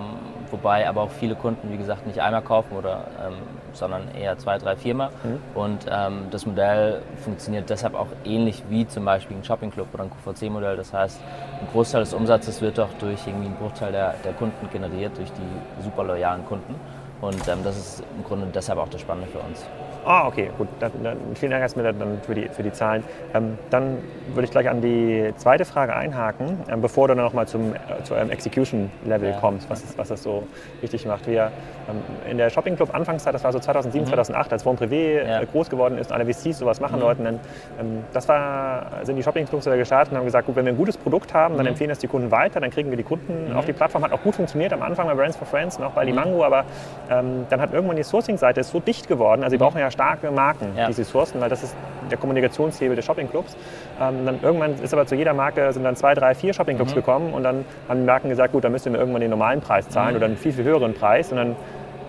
wobei 0.50 0.88
aber 0.88 1.02
auch 1.02 1.12
viele 1.12 1.36
Kunden, 1.36 1.70
wie 1.72 1.78
gesagt, 1.78 2.08
nicht 2.08 2.20
einmal 2.20 2.42
kaufen, 2.42 2.76
oder, 2.78 3.06
ähm, 3.26 3.34
sondern 3.74 4.04
eher 4.16 4.38
zwei, 4.38 4.58
drei, 4.58 4.76
viermal. 4.78 5.10
Und 5.54 5.86
ähm, 5.90 6.28
das 6.32 6.46
Modell 6.46 7.02
funktioniert 7.18 7.70
deshalb 7.70 7.96
auch 7.96 8.08
ähnlich 8.24 8.64
wie 8.70 8.88
zum 8.88 9.06
Beispiel 9.06 9.38
ein 9.38 9.44
Shopping 9.44 9.72
Club 9.72 9.88
oder 9.94 10.04
ein 10.04 10.10
QVC-Modell. 10.10 10.78
Das 10.78 10.94
heißt, 10.94 11.22
ein 11.60 11.68
Großteil 11.72 12.02
des 12.02 12.14
Umsatzes 12.14 12.62
wird 12.62 12.78
doch 12.78 12.90
durch 13.00 13.28
irgendwie 13.28 13.48
einen 13.48 13.56
Bruchteil 13.56 13.92
der, 13.92 14.16
der 14.24 14.34
Kunden 14.34 14.70
generiert, 14.72 15.18
durch 15.18 15.32
die 15.34 15.84
super 15.84 16.04
loyalen 16.06 16.46
Kunden. 16.46 16.76
Und 17.22 17.48
ähm, 17.48 17.64
das 17.64 17.78
ist 17.78 18.04
im 18.18 18.24
Grunde 18.24 18.48
deshalb 18.48 18.80
auch 18.80 18.90
das 18.90 19.02
Spannende 19.02 19.30
für 19.30 19.40
uns. 19.40 19.64
Ah, 20.04 20.28
okay, 20.28 20.50
gut. 20.58 20.68
Dann, 20.80 20.92
dann, 21.04 21.18
vielen 21.36 21.52
Dank 21.52 21.62
erstmal 21.62 21.94
dann 21.94 22.20
für 22.26 22.34
die, 22.34 22.48
für 22.50 22.64
die 22.64 22.72
Zahlen. 22.72 23.04
Ähm, 23.36 23.58
dann 23.70 23.98
würde 24.34 24.46
ich 24.46 24.52
gleich 24.52 24.68
an 24.68 24.82
die 24.82 25.32
zweite 25.38 25.64
Frage 25.64 25.96
einhaken, 25.96 26.58
ähm, 26.72 26.82
bevor 26.82 27.08
du 27.08 27.14
dann 27.14 27.24
nochmal 27.24 27.48
zum, 27.48 27.74
äh, 27.76 28.04
zu 28.04 28.16
eurem 28.16 28.32
Execution-Level 28.32 29.30
Ja. 29.30 29.38
kommst, 29.40 29.70
was, 29.70 29.84
was 29.98 30.08
das 30.08 30.24
so 30.24 30.44
wichtig 30.82 31.06
macht. 31.06 31.28
Wir 31.28 31.52
ähm, 31.90 31.98
in 32.32 32.38
der 32.38 32.50
Shopping 32.50 32.76
Club 32.76 32.96
Anfangszeit, 32.96 33.36
das 33.36 33.44
war 33.44 33.52
so 33.52 33.60
2007, 33.60 34.08
2008, 34.08 34.52
als 34.54 34.64
Von 34.64 34.76
Privé 34.78 35.22
Mhm. 35.24 35.30
Ja. 35.30 35.38
Mhm. 35.38 35.44
äh, 35.44 35.46
groß 35.52 35.70
geworden 35.70 35.98
ist 36.00 36.12
und 36.12 36.18
alle 36.20 36.26
VCs 36.34 36.58
sowas 36.58 36.80
machen 36.80 37.00
wollten, 37.02 37.24
dann 37.24 37.40
ähm, 37.80 38.04
das 38.12 38.28
war, 38.28 38.88
sind 39.04 39.18
die 39.18 39.24
Shopping 39.24 39.46
Clubs 39.46 39.66
wieder 39.68 39.78
gestartet 39.78 40.12
und 40.14 40.18
haben 40.18 40.26
gesagt, 40.26 40.48
gut, 40.48 40.56
wenn 40.56 40.66
wir 40.66 40.74
ein 40.74 40.78
gutes 40.78 40.98
Produkt 40.98 41.34
haben, 41.36 41.54
Mhm. 41.54 41.58
dann 41.58 41.66
empfehlen 41.68 41.90
das 41.90 42.00
die 42.00 42.08
Kunden 42.08 42.32
weiter, 42.32 42.60
dann 42.60 42.72
kriegen 42.72 42.90
wir 42.90 42.98
die 42.98 43.04
Kunden 43.04 43.54
auf 43.56 43.66
die 43.66 43.74
Plattform. 43.74 44.04
Hat 44.04 44.14
auch 44.14 44.22
gut 44.24 44.34
funktioniert 44.36 44.74
am 44.74 44.82
Anfang 44.82 45.06
bei 45.08 45.14
Brands 45.14 45.38
for 45.38 45.46
Friends 45.48 45.78
und 45.78 45.84
auch 45.84 45.92
Mhm. 45.92 45.96
bei 45.96 46.04
Limango, 46.06 46.44
aber 46.44 46.66
ähm, 47.12 47.46
dann 47.50 47.62
hat 47.62 47.72
irgendwann 47.74 47.98
die 47.98 48.04
Sourcing-Seite 48.04 48.64
so 48.64 48.80
dicht 48.80 49.08
geworden, 49.08 49.44
also 49.44 49.52
sie 49.54 49.58
brauchen 49.58 49.78
ja 49.80 49.91
starke 49.92 50.32
Marken, 50.32 50.68
Ja. 50.76 50.88
die 50.88 50.94
sie 50.94 51.04
sourcen, 51.04 51.40
weil 51.42 51.50
das 51.50 51.64
ist 51.64 51.76
der 52.10 52.18
Kommunikationshebel 52.18 52.96
des 52.96 53.06
Shopping-Clubs. 53.06 53.56
Ähm, 54.02 54.26
dann 54.26 54.40
irgendwann 54.42 54.74
ist 54.82 54.94
aber 54.94 55.06
zu 55.06 55.16
jeder 55.16 55.34
Marke 55.34 55.72
sind 55.72 55.84
dann 55.84 55.96
zwei, 55.96 56.14
drei, 56.14 56.34
vier 56.36 56.54
Shopping-Clubs 56.54 56.94
gekommen 56.96 57.34
und 57.34 57.44
dann 57.44 57.64
haben 57.88 58.00
die 58.02 58.06
Marken 58.06 58.30
gesagt, 58.30 58.52
gut, 58.54 58.64
dann 58.64 58.72
müssen 58.72 58.92
wir 58.94 59.00
irgendwann 59.00 59.22
den 59.22 59.30
normalen 59.30 59.62
Preis 59.62 59.88
zahlen 59.90 60.16
oder 60.16 60.26
einen 60.26 60.38
viel, 60.38 60.52
viel 60.54 60.64
höheren 60.66 60.94
Preis 60.94 61.32
und 61.32 61.38
dann 61.38 61.56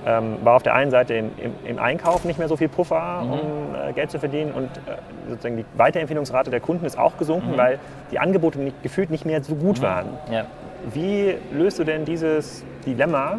ähm, 0.04 0.36
war 0.42 0.56
auf 0.56 0.64
der 0.64 0.74
einen 0.74 0.90
Seite 0.90 1.14
im, 1.14 1.30
im, 1.38 1.52
im 1.64 1.78
Einkauf 1.78 2.24
nicht 2.24 2.36
mehr 2.38 2.48
so 2.48 2.56
viel 2.56 2.68
Puffer, 2.68 3.22
um 3.22 3.74
äh, 3.90 3.92
Geld 3.92 4.10
zu 4.10 4.18
verdienen 4.18 4.50
und 4.52 4.64
äh, 4.64 4.96
sozusagen 5.28 5.56
die 5.58 5.64
Weiterempfehlungsrate 5.76 6.50
der 6.50 6.58
Kunden 6.58 6.84
ist 6.84 6.98
auch 6.98 7.16
gesunken, 7.18 7.52
weil 7.56 7.78
die 8.10 8.18
Angebote 8.18 8.58
nicht, 8.58 8.82
gefühlt 8.82 9.10
nicht 9.10 9.24
mehr 9.24 9.44
so 9.44 9.54
gut 9.54 9.80
waren. 9.80 10.06
Ja. 10.30 10.46
Wie 10.92 11.36
löst 11.52 11.78
du 11.78 11.84
denn 11.84 12.04
dieses 12.04 12.64
Dilemma 12.84 13.36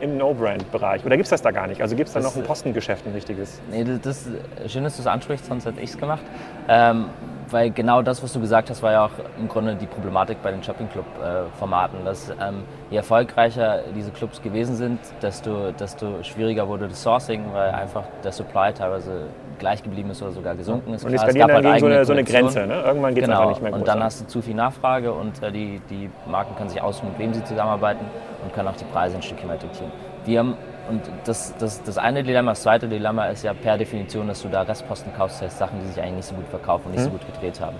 im 0.00 0.16
No-Brand-Bereich? 0.18 1.04
Oder 1.04 1.16
gibt 1.16 1.24
es 1.26 1.30
das 1.30 1.42
da 1.42 1.50
gar 1.50 1.66
nicht? 1.66 1.80
Also 1.80 1.96
gibt 1.96 2.08
es 2.08 2.14
da 2.14 2.20
Das- 2.20 2.34
noch 2.34 2.40
ein 2.42 2.46
Postengeschäft, 2.46 3.06
ein 3.06 3.12
richtiges? 3.12 3.60
Nee, 3.70 3.84
das, 3.84 4.28
das 4.62 4.72
schön, 4.72 4.84
dass 4.84 4.96
du 4.96 5.02
es 5.02 5.06
ansprichst, 5.06 5.46
sonst 5.46 5.66
hätte 5.66 5.80
ich 5.80 5.90
es 5.90 5.98
gemacht. 5.98 6.22
Ähm, 6.68 7.06
weil 7.50 7.70
genau 7.70 8.00
das, 8.00 8.22
was 8.22 8.32
du 8.32 8.40
gesagt 8.40 8.70
hast, 8.70 8.82
war 8.82 8.92
ja 8.92 9.04
auch 9.04 9.10
im 9.38 9.48
Grunde 9.48 9.76
die 9.76 9.86
Problematik 9.86 10.42
bei 10.42 10.50
den 10.50 10.62
Shopping 10.62 10.88
Club-Formaten, 10.88 12.04
dass 12.04 12.30
ähm, 12.30 12.62
je 12.90 12.96
erfolgreicher 12.96 13.80
diese 13.94 14.10
Clubs 14.10 14.40
gewesen 14.40 14.74
sind, 14.76 14.98
desto, 15.20 15.70
desto 15.72 16.22
schwieriger 16.22 16.66
wurde 16.68 16.88
das 16.88 17.02
Sourcing, 17.02 17.44
weil 17.52 17.70
einfach 17.70 18.04
der 18.24 18.32
Supply 18.32 18.72
teilweise 18.72 19.26
gleich 19.58 19.82
geblieben 19.82 20.10
ist 20.10 20.22
oder 20.22 20.32
sogar 20.32 20.54
gesunken 20.54 20.94
ist. 20.94 21.04
Und 21.04 21.10
die 21.12 21.16
Klar, 21.16 21.28
es 21.28 21.34
gab 21.34 21.50
halt 21.52 21.80
so 21.80 21.86
eine, 21.86 22.04
so 22.04 22.12
eine. 22.12 22.24
Grenze. 22.24 22.66
Ne? 22.66 22.82
Irgendwann 22.82 23.14
geht 23.14 23.24
es 23.24 23.28
Genau, 23.28 23.40
einfach 23.40 23.50
nicht 23.52 23.62
mehr 23.62 23.72
und 23.72 23.80
größer. 23.80 23.92
dann 23.94 24.02
hast 24.04 24.20
du 24.22 24.26
zu 24.26 24.42
viel 24.42 24.54
Nachfrage 24.54 25.12
und 25.12 25.42
äh, 25.42 25.50
die, 25.52 25.80
die 25.90 26.10
Marken 26.26 26.54
können 26.56 26.68
sich 26.68 26.80
aussuchen, 26.82 27.10
mit 27.10 27.18
wem 27.18 27.34
sie 27.34 27.42
zusammenarbeiten 27.44 28.04
und 28.42 28.52
können 28.54 28.68
auch 28.68 28.76
die 28.76 28.84
Preise 28.84 29.16
ein 29.16 29.22
Stückchen 29.22 29.48
mehr 29.48 29.56
diktieren. 29.58 29.90
Wir 30.24 30.38
haben, 30.40 30.54
und 30.90 31.02
das, 31.24 31.54
das, 31.58 31.82
das 31.82 31.98
eine 31.98 32.22
Dilemma, 32.22 32.52
das 32.52 32.62
zweite 32.62 32.88
Dilemma 32.88 33.26
ist 33.26 33.42
ja 33.44 33.52
per 33.54 33.78
Definition, 33.78 34.28
dass 34.28 34.42
du 34.42 34.48
da 34.48 34.62
Restposten 34.62 35.12
kaufst, 35.16 35.36
das 35.40 35.48
heißt 35.50 35.58
Sachen, 35.58 35.80
die 35.80 35.86
sich 35.88 35.98
eigentlich 36.00 36.16
nicht 36.16 36.26
so 36.28 36.34
gut 36.34 36.46
verkaufen 36.48 36.86
und 36.86 36.92
nicht 36.92 37.02
so 37.04 37.08
Mhm. 37.10 37.14
gut 37.14 37.26
gedreht 37.32 37.60
haben. 37.60 37.76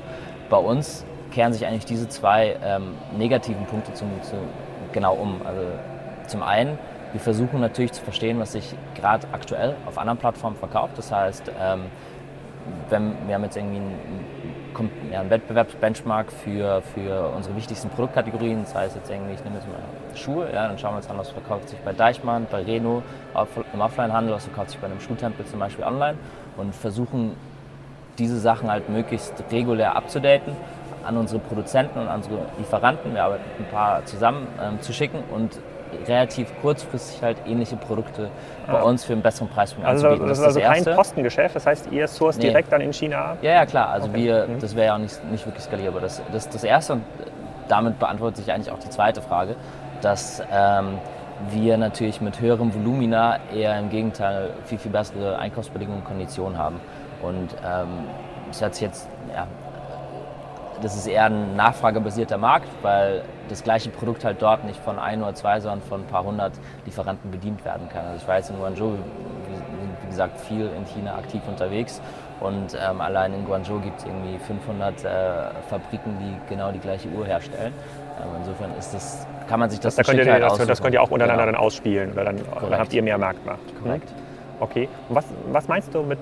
Bei 0.51 0.57
uns 0.59 1.05
kehren 1.33 1.53
sich 1.53 1.67
eigentlich 1.67 1.85
diese 1.87 2.09
zwei 2.09 2.57
ähm, 2.65 2.95
negativen 3.19 3.65
Punkte 3.67 3.93
zum, 3.95 4.09
zu, 4.23 4.37
genau 4.93 5.15
um. 5.15 5.41
Also 5.45 5.61
zum 6.29 6.43
einen, 6.43 6.79
wir 7.15 7.21
versuchen 7.21 7.61
natürlich 7.61 7.93
zu 7.93 8.03
verstehen, 8.03 8.41
was 8.41 8.53
sich 8.53 8.75
gerade 8.97 9.29
aktuell 9.31 9.77
auf 9.87 9.99
anderen 9.99 10.19
Plattformen 10.19 10.57
verkauft. 10.57 10.99
Das 10.99 11.13
heißt, 11.13 11.51
ähm, 11.63 11.85
wenn, 12.91 13.15
wir 13.29 13.37
haben 13.37 13.45
jetzt 13.45 13.57
irgendwie 13.57 13.77
einen, 13.77 14.91
ja, 15.13 15.21
einen 15.21 15.31
Wettbewerbsbenchmark 15.31 16.33
für, 16.33 16.83
für 16.83 17.29
unsere 17.37 17.55
wichtigsten 17.55 17.89
Produktkategorien, 17.91 18.65
das 18.65 18.75
heißt 18.75 18.97
jetzt 18.97 19.09
irgendwie, 19.09 19.35
ich 19.35 19.45
nehme 19.45 19.57
jetzt 19.57 19.69
mal 19.69 19.77
Schuhe, 20.17 20.49
ja, 20.53 20.67
dann 20.67 20.77
schauen 20.77 20.95
wir 20.95 20.97
uns 20.97 21.09
an, 21.09 21.17
was 21.17 21.31
verkauft 21.31 21.69
sich 21.69 21.79
bei 21.81 21.93
Deichmann, 21.93 22.49
bei 22.51 22.63
Reno, 22.63 23.05
im 23.73 23.81
Offline-Handel, 23.81 24.35
was 24.35 24.47
verkauft 24.47 24.71
sich 24.71 24.81
bei 24.81 24.89
einem 24.89 24.99
Schuhtempel 24.99 25.47
zum 25.47 25.61
Beispiel 25.61 25.85
online 25.85 26.19
und 26.57 26.75
versuchen 26.75 27.37
diese 28.19 28.41
Sachen 28.41 28.69
halt 28.69 28.89
möglichst 28.89 29.35
regulär 29.53 29.95
abzudaten 29.95 30.57
an 31.07 31.17
unsere 31.17 31.39
Produzenten 31.39 32.01
und 32.01 32.09
an 32.09 32.17
unsere 32.17 32.41
Lieferanten, 32.59 33.15
wir 33.15 33.23
arbeiten 33.23 33.45
mit 33.57 33.69
ein 33.69 33.71
paar 33.71 34.05
zusammen, 34.05 34.49
ähm, 34.61 34.81
zu 34.81 34.93
schicken 34.93 35.23
und 35.33 35.61
relativ 36.07 36.53
kurzfristig 36.61 37.23
halt 37.23 37.39
ähnliche 37.47 37.77
Produkte 37.77 38.31
bei 38.67 38.79
ah. 38.79 38.83
uns 38.83 39.05
für 39.05 39.13
einen 39.13 39.23
besseren 39.23 39.49
Preis 39.49 39.75
also, 39.83 40.09
anzubieten. 40.09 40.29
Das, 40.29 40.41
das 40.41 40.57
ist 40.57 40.63
also 40.63 40.85
kein 40.85 40.97
Postengeschäft, 40.97 41.57
das 41.57 41.67
heißt, 41.67 41.93
ihr 41.93 42.09
sourced 42.09 42.39
nee. 42.39 42.49
direkt 42.49 42.73
dann 42.73 42.81
in 42.81 42.93
China 42.93 43.33
ab? 43.33 43.39
Ja, 43.43 43.53
ja, 43.53 43.67
klar. 43.67 43.91
Also 43.91 44.09
okay. 44.09 44.25
wir, 44.25 44.47
mhm. 44.47 44.59
das 44.61 44.75
wäre 44.75 44.87
ja 44.87 44.95
auch 44.95 44.99
nicht, 44.99 45.25
nicht 45.31 45.47
wirklich 45.47 45.65
skalierbar. 45.65 46.01
Das, 46.01 46.23
das, 46.33 46.49
das 46.49 46.65
Erste 46.65 46.95
und 46.95 47.05
damit 47.69 47.99
beantwortet 47.99 48.39
sich 48.39 48.53
eigentlich 48.53 48.71
auch 48.71 48.79
die 48.79 48.91
zweite 48.91 49.23
Frage, 49.23 49.57
dass 50.01 50.43
ähm, 50.53 50.99
wir 51.51 51.77
natürlich 51.77 52.21
mit 52.21 52.41
höherem 52.41 52.75
Volumina 52.75 53.39
eher 53.55 53.79
im 53.79 53.91
Gegenteil 53.91 54.51
viel, 54.65 54.79
viel 54.79 54.91
bessere 54.91 55.39
Einkaufsbedingungen 55.39 56.01
und 56.01 56.07
Konditionen 56.07 56.59
haben. 56.59 56.81
Und 57.23 57.55
ähm, 57.65 57.89
das 58.49 58.63
hat 58.63 58.75
sich 58.75 58.83
jetzt 58.83 59.09
ja, 59.35 59.47
das 60.83 60.97
ist 60.97 61.07
eher 61.07 61.27
ein 61.27 61.57
nachfragebasierter 61.57 62.39
Markt, 62.39 62.69
weil 62.83 63.23
das 63.49 63.63
gleiche 63.63 63.91
Produkt 63.91 64.25
halt 64.25 64.41
dort 64.41 64.65
nicht 64.65 64.81
von 64.81 64.99
ein 64.99 65.23
oder 65.23 65.35
zwei, 65.35 65.61
sondern 65.61 65.83
von 65.83 66.01
ein 66.03 66.07
paar 66.07 66.25
hundert 66.25 66.53
Lieferanten 66.85 67.31
bedient 67.31 67.65
werden 67.65 67.89
kann. 67.89 68.07
Also 68.07 68.23
ich 68.23 68.35
jetzt 68.35 68.51
in 68.51 68.59
Guangzhou, 68.59 68.93
wie, 70.03 70.07
gesagt, 70.09 70.41
viel 70.41 70.71
in 70.77 70.85
China 70.87 71.17
aktiv 71.17 71.43
unterwegs 71.49 72.01
und 72.41 72.77
ähm, 72.81 73.01
allein 73.01 73.33
in 73.35 73.45
Guangzhou 73.45 73.81
gibt 73.81 73.99
es 73.99 74.05
irgendwie 74.05 74.39
500 74.39 75.05
äh, 75.05 75.09
Fabriken, 75.69 76.19
die 76.19 76.55
genau 76.55 76.71
die 76.71 76.79
gleiche 76.79 77.09
Uhr 77.09 77.27
herstellen. 77.27 77.73
Ähm, 78.21 78.29
insofern 78.39 78.71
ist 78.79 78.95
das, 78.95 79.27
kann 79.49 79.61
man 79.61 79.71
sich 79.71 79.81
das, 79.81 79.97
das, 79.97 80.07
da 80.07 80.13
könnt 80.13 80.25
ihr, 80.25 80.39
das, 80.39 80.67
das 80.67 80.83
könnt 80.83 80.95
ihr 80.95 81.03
auch 81.03 81.11
untereinander 81.11 81.47
genau. 81.47 81.59
dann 81.59 81.67
ausspielen, 81.67 82.15
weil 82.15 82.25
dann, 82.25 82.37
dann, 82.37 82.79
habt 82.79 82.93
ihr 82.93 83.03
mehr 83.03 83.19
Marktmacht. 83.19 83.83
Korrekt. 83.83 84.09
Okay. 84.61 84.89
Und 85.09 85.17
was, 85.17 85.25
was 85.51 85.69
meinst 85.69 85.95
du 85.95 86.03
mit 86.03 86.19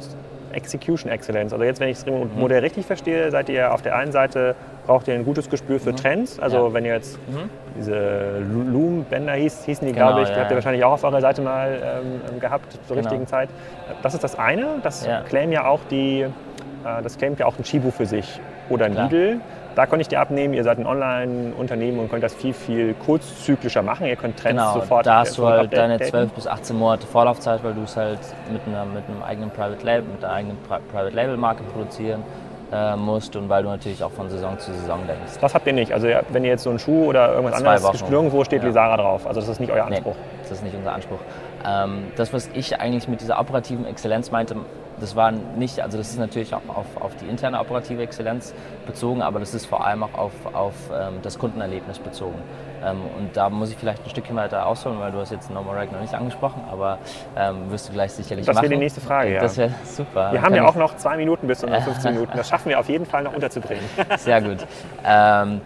Execution 0.54 1.10
Excellence. 1.10 1.52
Also 1.52 1.64
jetzt, 1.64 1.80
wenn 1.80 1.88
ich 1.88 1.98
das 1.98 2.06
Modell 2.06 2.60
mhm. 2.60 2.64
richtig 2.64 2.86
verstehe, 2.86 3.30
seid 3.30 3.48
ihr 3.48 3.72
auf 3.72 3.82
der 3.82 3.96
einen 3.96 4.12
Seite 4.12 4.54
braucht 4.86 5.08
ihr 5.08 5.14
ein 5.14 5.24
gutes 5.24 5.48
Gespür 5.48 5.78
für 5.78 5.92
mhm. 5.92 5.96
Trends. 5.96 6.40
Also 6.40 6.68
ja. 6.68 6.74
wenn 6.74 6.84
ihr 6.84 6.94
jetzt 6.94 7.18
mhm. 7.28 7.50
diese 7.76 8.38
Loom-Bänder 8.40 9.34
hieß, 9.34 9.64
hießen 9.64 9.86
die, 9.86 9.92
genau, 9.92 10.08
glaube 10.08 10.22
ich, 10.22 10.28
die 10.30 10.40
habt 10.40 10.50
ihr 10.50 10.56
wahrscheinlich 10.56 10.84
auch 10.84 10.92
auf 10.92 11.04
eurer 11.04 11.20
Seite 11.20 11.42
mal 11.42 12.00
ähm, 12.30 12.40
gehabt 12.40 12.72
zur 12.86 12.96
genau. 12.96 13.08
richtigen 13.08 13.26
Zeit. 13.26 13.48
Das 14.02 14.14
ist 14.14 14.24
das 14.24 14.38
eine. 14.38 14.78
Das 14.82 15.06
ja. 15.06 15.22
claimen 15.22 15.52
ja 15.52 15.66
auch 15.66 15.80
die, 15.90 16.22
äh, 16.22 17.02
das 17.02 17.18
claimt 17.18 17.38
ja 17.38 17.46
auch 17.46 17.58
ein 17.58 17.64
Chibo 17.64 17.90
für 17.90 18.06
sich 18.06 18.40
oder 18.68 18.88
Klar. 18.88 19.08
Lidl. 19.08 19.40
Da 19.74 19.86
konnte 19.86 20.02
ich 20.02 20.08
dir 20.08 20.20
abnehmen, 20.20 20.52
ihr 20.52 20.64
seid 20.64 20.78
ein 20.78 20.86
Online-Unternehmen 20.86 21.98
und 21.98 22.10
könnt 22.10 22.22
das 22.22 22.34
viel, 22.34 22.52
viel 22.52 22.94
kurzzyklischer 22.94 23.82
machen. 23.82 24.06
Ihr 24.06 24.16
könnt 24.16 24.38
Trends 24.38 24.62
genau, 24.62 24.74
sofort 24.74 25.06
da 25.06 25.20
hast 25.20 25.38
du 25.38 25.46
halt 25.46 25.72
deine 25.72 25.98
12 25.98 26.32
bis 26.32 26.46
18 26.46 26.76
Monate 26.76 27.06
Vorlaufzeit, 27.06 27.64
weil 27.64 27.72
du 27.72 27.82
es 27.84 27.96
halt 27.96 28.18
mit, 28.52 28.60
einer, 28.66 28.84
mit 28.84 29.04
einem 29.08 29.22
eigenen 29.22 29.50
Private 29.50 29.82
Label, 29.82 30.04
mit 30.12 30.22
einer 30.22 30.34
eigenen 30.34 30.58
Private 30.58 31.14
Label 31.14 31.38
Marke 31.38 31.62
produzieren 31.62 32.22
äh, 32.72 32.96
musst 32.96 33.36
und 33.36 33.48
weil 33.48 33.62
du 33.62 33.68
natürlich 33.68 34.02
auch 34.02 34.10
von 34.10 34.28
Saison 34.28 34.58
zu 34.58 34.72
Saison 34.72 35.00
denkst. 35.06 35.38
Das 35.40 35.54
habt 35.54 35.66
ihr 35.66 35.72
nicht. 35.72 35.92
Also 35.92 36.08
wenn 36.30 36.44
ihr 36.44 36.50
jetzt 36.50 36.64
so 36.64 36.70
einen 36.70 36.78
Schuh 36.78 37.04
oder 37.04 37.32
irgendwas 37.34 37.60
Zwei 37.60 37.76
anderes, 37.76 38.02
Wochen. 38.02 38.10
nirgendwo 38.10 38.44
steht 38.44 38.62
ja. 38.62 38.68
Lisara 38.68 38.96
drauf. 38.96 39.26
Also 39.26 39.40
das 39.40 39.48
ist 39.48 39.60
nicht 39.60 39.72
euer 39.72 39.84
Anspruch. 39.84 40.14
Nee, 40.14 40.38
das 40.42 40.50
ist 40.52 40.64
nicht 40.64 40.74
unser 40.74 40.92
Anspruch. 40.92 41.20
Ähm, 41.66 42.04
das, 42.16 42.32
was 42.32 42.50
ich 42.54 42.80
eigentlich 42.80 43.08
mit 43.08 43.20
dieser 43.20 43.38
operativen 43.38 43.86
Exzellenz 43.86 44.30
meinte, 44.30 44.56
das 45.00 45.16
war 45.16 45.32
nicht, 45.32 45.80
also 45.80 45.98
das 45.98 46.10
ist 46.10 46.18
natürlich 46.18 46.54
auch 46.54 46.62
auf, 46.68 46.86
auf 47.00 47.16
die 47.16 47.26
interne 47.26 47.58
operative 47.60 48.02
Exzellenz 48.02 48.54
bezogen, 48.86 49.22
aber 49.22 49.40
das 49.40 49.54
ist 49.54 49.66
vor 49.66 49.84
allem 49.84 50.02
auch 50.02 50.14
auf, 50.14 50.32
auf 50.52 50.74
ähm, 50.92 51.14
das 51.22 51.38
Kundenerlebnis 51.38 51.98
bezogen. 51.98 52.38
Ähm, 52.84 53.00
und 53.18 53.36
da 53.36 53.50
muss 53.50 53.70
ich 53.70 53.76
vielleicht 53.76 54.04
ein 54.04 54.10
Stückchen 54.10 54.36
weiter 54.36 54.66
ausholen, 54.66 54.98
weil 55.00 55.12
du 55.12 55.18
hast 55.18 55.30
jetzt 55.30 55.50
Normal 55.50 55.76
Rag 55.76 55.92
noch 55.92 56.00
nicht 56.00 56.14
angesprochen, 56.14 56.62
aber 56.70 56.98
ähm, 57.36 57.70
wirst 57.70 57.88
du 57.88 57.92
gleich 57.92 58.12
sicherlich 58.12 58.46
das 58.46 58.54
machen. 58.54 58.64
Das 58.64 58.70
wäre 58.70 58.78
die 58.78 58.84
nächste 58.84 59.00
Frage, 59.00 59.34
ja. 59.34 59.40
Das 59.40 59.56
wäre 59.56 59.70
super. 59.84 60.32
Wir 60.32 60.42
haben 60.42 60.54
ja 60.54 60.66
auch 60.66 60.74
noch 60.76 60.96
zwei 60.96 61.16
Minuten 61.16 61.46
bis 61.46 61.60
zu 61.60 61.66
15 61.80 62.14
Minuten. 62.14 62.36
Das 62.36 62.48
schaffen 62.48 62.68
wir 62.68 62.78
auf 62.78 62.88
jeden 62.88 63.06
Fall 63.06 63.22
noch 63.22 63.34
unterzubringen. 63.34 63.84
Sehr 64.18 64.40
gut. 64.40 64.66
Ähm, 65.04 65.60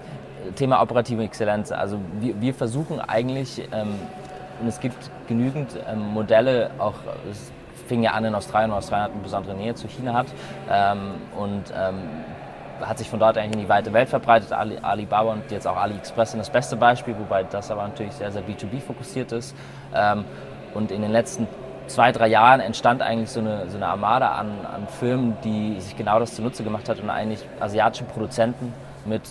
Thema 0.54 0.80
operative 0.80 1.22
Exzellenz. 1.22 1.72
Also 1.72 1.98
wir, 2.20 2.40
wir 2.40 2.54
versuchen 2.54 3.00
eigentlich, 3.00 3.68
ähm, 3.72 3.94
und 4.60 4.68
es 4.68 4.80
gibt 4.80 5.10
genügend 5.28 5.70
ähm, 5.90 6.00
Modelle, 6.14 6.70
auch 6.78 6.94
fing 7.86 8.02
ja 8.02 8.12
an 8.12 8.24
in 8.24 8.34
Australien 8.34 8.70
und 8.70 8.78
Australien 8.78 9.04
hat 9.04 9.12
eine 9.12 9.22
besondere 9.22 9.54
Nähe 9.54 9.74
zu 9.74 9.88
China 9.88 10.14
hat 10.14 10.26
ähm, 10.70 11.14
und 11.36 11.64
ähm, 11.74 12.00
hat 12.80 12.98
sich 12.98 13.08
von 13.08 13.18
dort 13.18 13.38
eigentlich 13.38 13.54
in 13.54 13.60
die 13.60 13.68
weite 13.68 13.92
Welt 13.92 14.08
verbreitet. 14.08 14.52
Ali, 14.52 14.78
Alibaba 14.80 15.32
und 15.32 15.50
jetzt 15.50 15.66
auch 15.66 15.76
AliExpress 15.76 16.32
sind 16.32 16.40
das 16.40 16.50
beste 16.50 16.76
Beispiel, 16.76 17.16
wobei 17.18 17.44
das 17.44 17.70
aber 17.70 17.82
natürlich 17.82 18.12
sehr, 18.12 18.30
sehr 18.30 18.42
B2B 18.42 18.80
fokussiert 18.80 19.32
ist. 19.32 19.56
Ähm, 19.94 20.24
und 20.74 20.90
in 20.90 21.00
den 21.00 21.10
letzten 21.10 21.46
zwei, 21.86 22.12
drei 22.12 22.28
Jahren 22.28 22.60
entstand 22.60 23.00
eigentlich 23.00 23.30
so 23.30 23.40
eine, 23.40 23.68
so 23.70 23.76
eine 23.76 23.86
Armada 23.86 24.32
an, 24.32 24.50
an 24.72 24.88
Firmen, 24.88 25.36
die 25.44 25.80
sich 25.80 25.96
genau 25.96 26.18
das 26.18 26.34
zunutze 26.34 26.64
gemacht 26.64 26.88
hat 26.88 27.00
und 27.00 27.08
eigentlich 27.10 27.46
asiatische 27.60 28.04
Produzenten 28.04 28.72
mit 29.04 29.22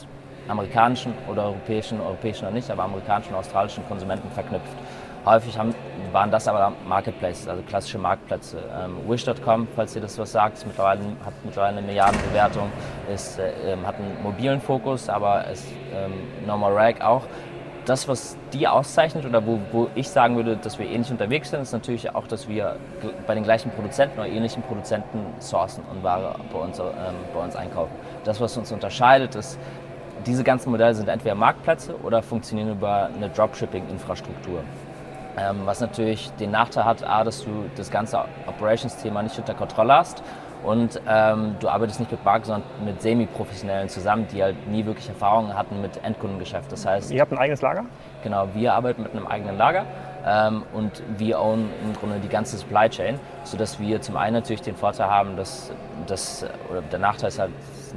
amerikanischen 0.47 1.13
oder 1.29 1.45
europäischen, 1.45 1.99
europäischen 1.99 2.45
oder 2.45 2.53
nicht, 2.53 2.69
aber 2.69 2.83
amerikanischen 2.83 3.33
und 3.33 3.39
australischen 3.39 3.85
Konsumenten 3.87 4.29
verknüpft. 4.31 4.77
Häufig 5.25 5.57
haben, 5.57 5.73
waren 6.11 6.29
das 6.29 6.47
aber 6.47 6.71
Marketplaces, 6.87 7.47
also 7.47 7.63
klassische 7.63 7.97
Marktplätze. 7.97 8.59
Ähm, 8.79 8.97
Wish.com, 9.09 9.67
falls 9.75 9.95
ihr 9.95 10.01
das 10.01 10.19
was 10.19 10.31
sagt, 10.31 10.57
ist 10.57 10.67
mittlerweile, 10.67 11.01
hat 11.25 11.33
mittlerweile 11.43 11.77
eine 11.77 11.87
Milliardenbewertung, 11.87 12.71
ist, 13.11 13.39
äh, 13.39 13.73
ähm, 13.73 13.87
hat 13.87 13.95
einen 13.95 14.21
mobilen 14.21 14.61
Fokus, 14.61 15.09
aber 15.09 15.47
ist 15.47 15.65
ähm, 15.95 16.13
Normal 16.45 16.73
Rag 16.73 17.01
auch. 17.01 17.23
Das, 17.85 18.07
was 18.07 18.37
die 18.53 18.67
auszeichnet 18.67 19.25
oder 19.25 19.45
wo, 19.45 19.59
wo 19.71 19.89
ich 19.95 20.09
sagen 20.09 20.35
würde, 20.35 20.57
dass 20.57 20.77
wir 20.77 20.87
ähnlich 20.87 21.09
unterwegs 21.11 21.51
sind, 21.51 21.61
ist 21.61 21.71
natürlich 21.71 22.13
auch, 22.13 22.27
dass 22.27 22.47
wir 22.47 22.77
bei 23.27 23.33
den 23.35 23.43
gleichen 23.43 23.71
Produzenten 23.71 24.19
oder 24.19 24.27
ähnlichen 24.27 24.63
Produzenten 24.63 25.19
sourcen 25.39 25.83
und 25.91 26.03
Ware 26.03 26.35
bei 26.51 26.59
uns, 26.59 26.79
ähm, 26.79 26.85
bei 27.33 27.43
uns 27.43 27.55
einkaufen. 27.55 27.93
Das, 28.23 28.39
was 28.39 28.57
uns 28.57 28.71
unterscheidet, 28.71 29.35
ist, 29.35 29.59
diese 30.25 30.43
ganzen 30.43 30.71
Modelle 30.71 30.95
sind 30.95 31.07
entweder 31.07 31.35
Marktplätze 31.35 31.95
oder 32.01 32.21
funktionieren 32.23 32.71
über 32.71 33.09
eine 33.15 33.29
Dropshipping-Infrastruktur. 33.29 34.59
Ähm, 35.37 35.61
was 35.65 35.81
natürlich 35.81 36.31
den 36.39 36.51
Nachteil 36.51 36.85
hat, 36.85 37.03
A, 37.03 37.23
dass 37.23 37.43
du 37.43 37.65
das 37.75 37.91
ganze 37.91 38.19
Operations-Thema 38.47 39.21
nicht 39.21 39.37
unter 39.37 39.53
Kontrolle 39.53 39.93
hast 39.93 40.23
und 40.63 40.99
ähm, 41.07 41.55
du 41.59 41.67
arbeitest 41.67 41.99
nicht 41.99 42.11
mit 42.11 42.23
Marken, 42.23 42.45
sondern 42.45 42.63
mit 42.83 43.01
Semi-Professionellen 43.01 43.89
zusammen, 43.89 44.27
die 44.31 44.41
halt 44.41 44.67
nie 44.67 44.85
wirklich 44.85 45.07
Erfahrungen 45.09 45.53
hatten 45.53 45.81
mit 45.81 46.03
Endkundengeschäft. 46.03 46.71
Das 46.71 46.85
heißt, 46.85 47.11
ihr 47.11 47.21
habt 47.21 47.31
ein 47.31 47.37
eigenes 47.37 47.61
Lager? 47.61 47.85
Genau, 48.23 48.47
wir 48.53 48.73
arbeiten 48.73 49.03
mit 49.03 49.11
einem 49.11 49.27
eigenen 49.27 49.57
Lager 49.57 49.85
ähm, 50.25 50.63
und 50.73 51.03
wir 51.17 51.39
own 51.39 51.69
im 51.83 51.93
Grunde 51.93 52.19
die 52.19 52.29
ganze 52.29 52.57
Supply 52.57 52.89
Chain, 52.89 53.19
sodass 53.43 53.79
wir 53.79 54.01
zum 54.01 54.17
einen 54.17 54.33
natürlich 54.33 54.61
den 54.61 54.75
Vorteil 54.75 55.07
haben, 55.07 55.35
dass, 55.35 55.71
dass 56.07 56.45
oder 56.69 56.81
der 56.81 56.99
Nachteil 56.99 57.27
ist 57.27 57.39
halt 57.39 57.51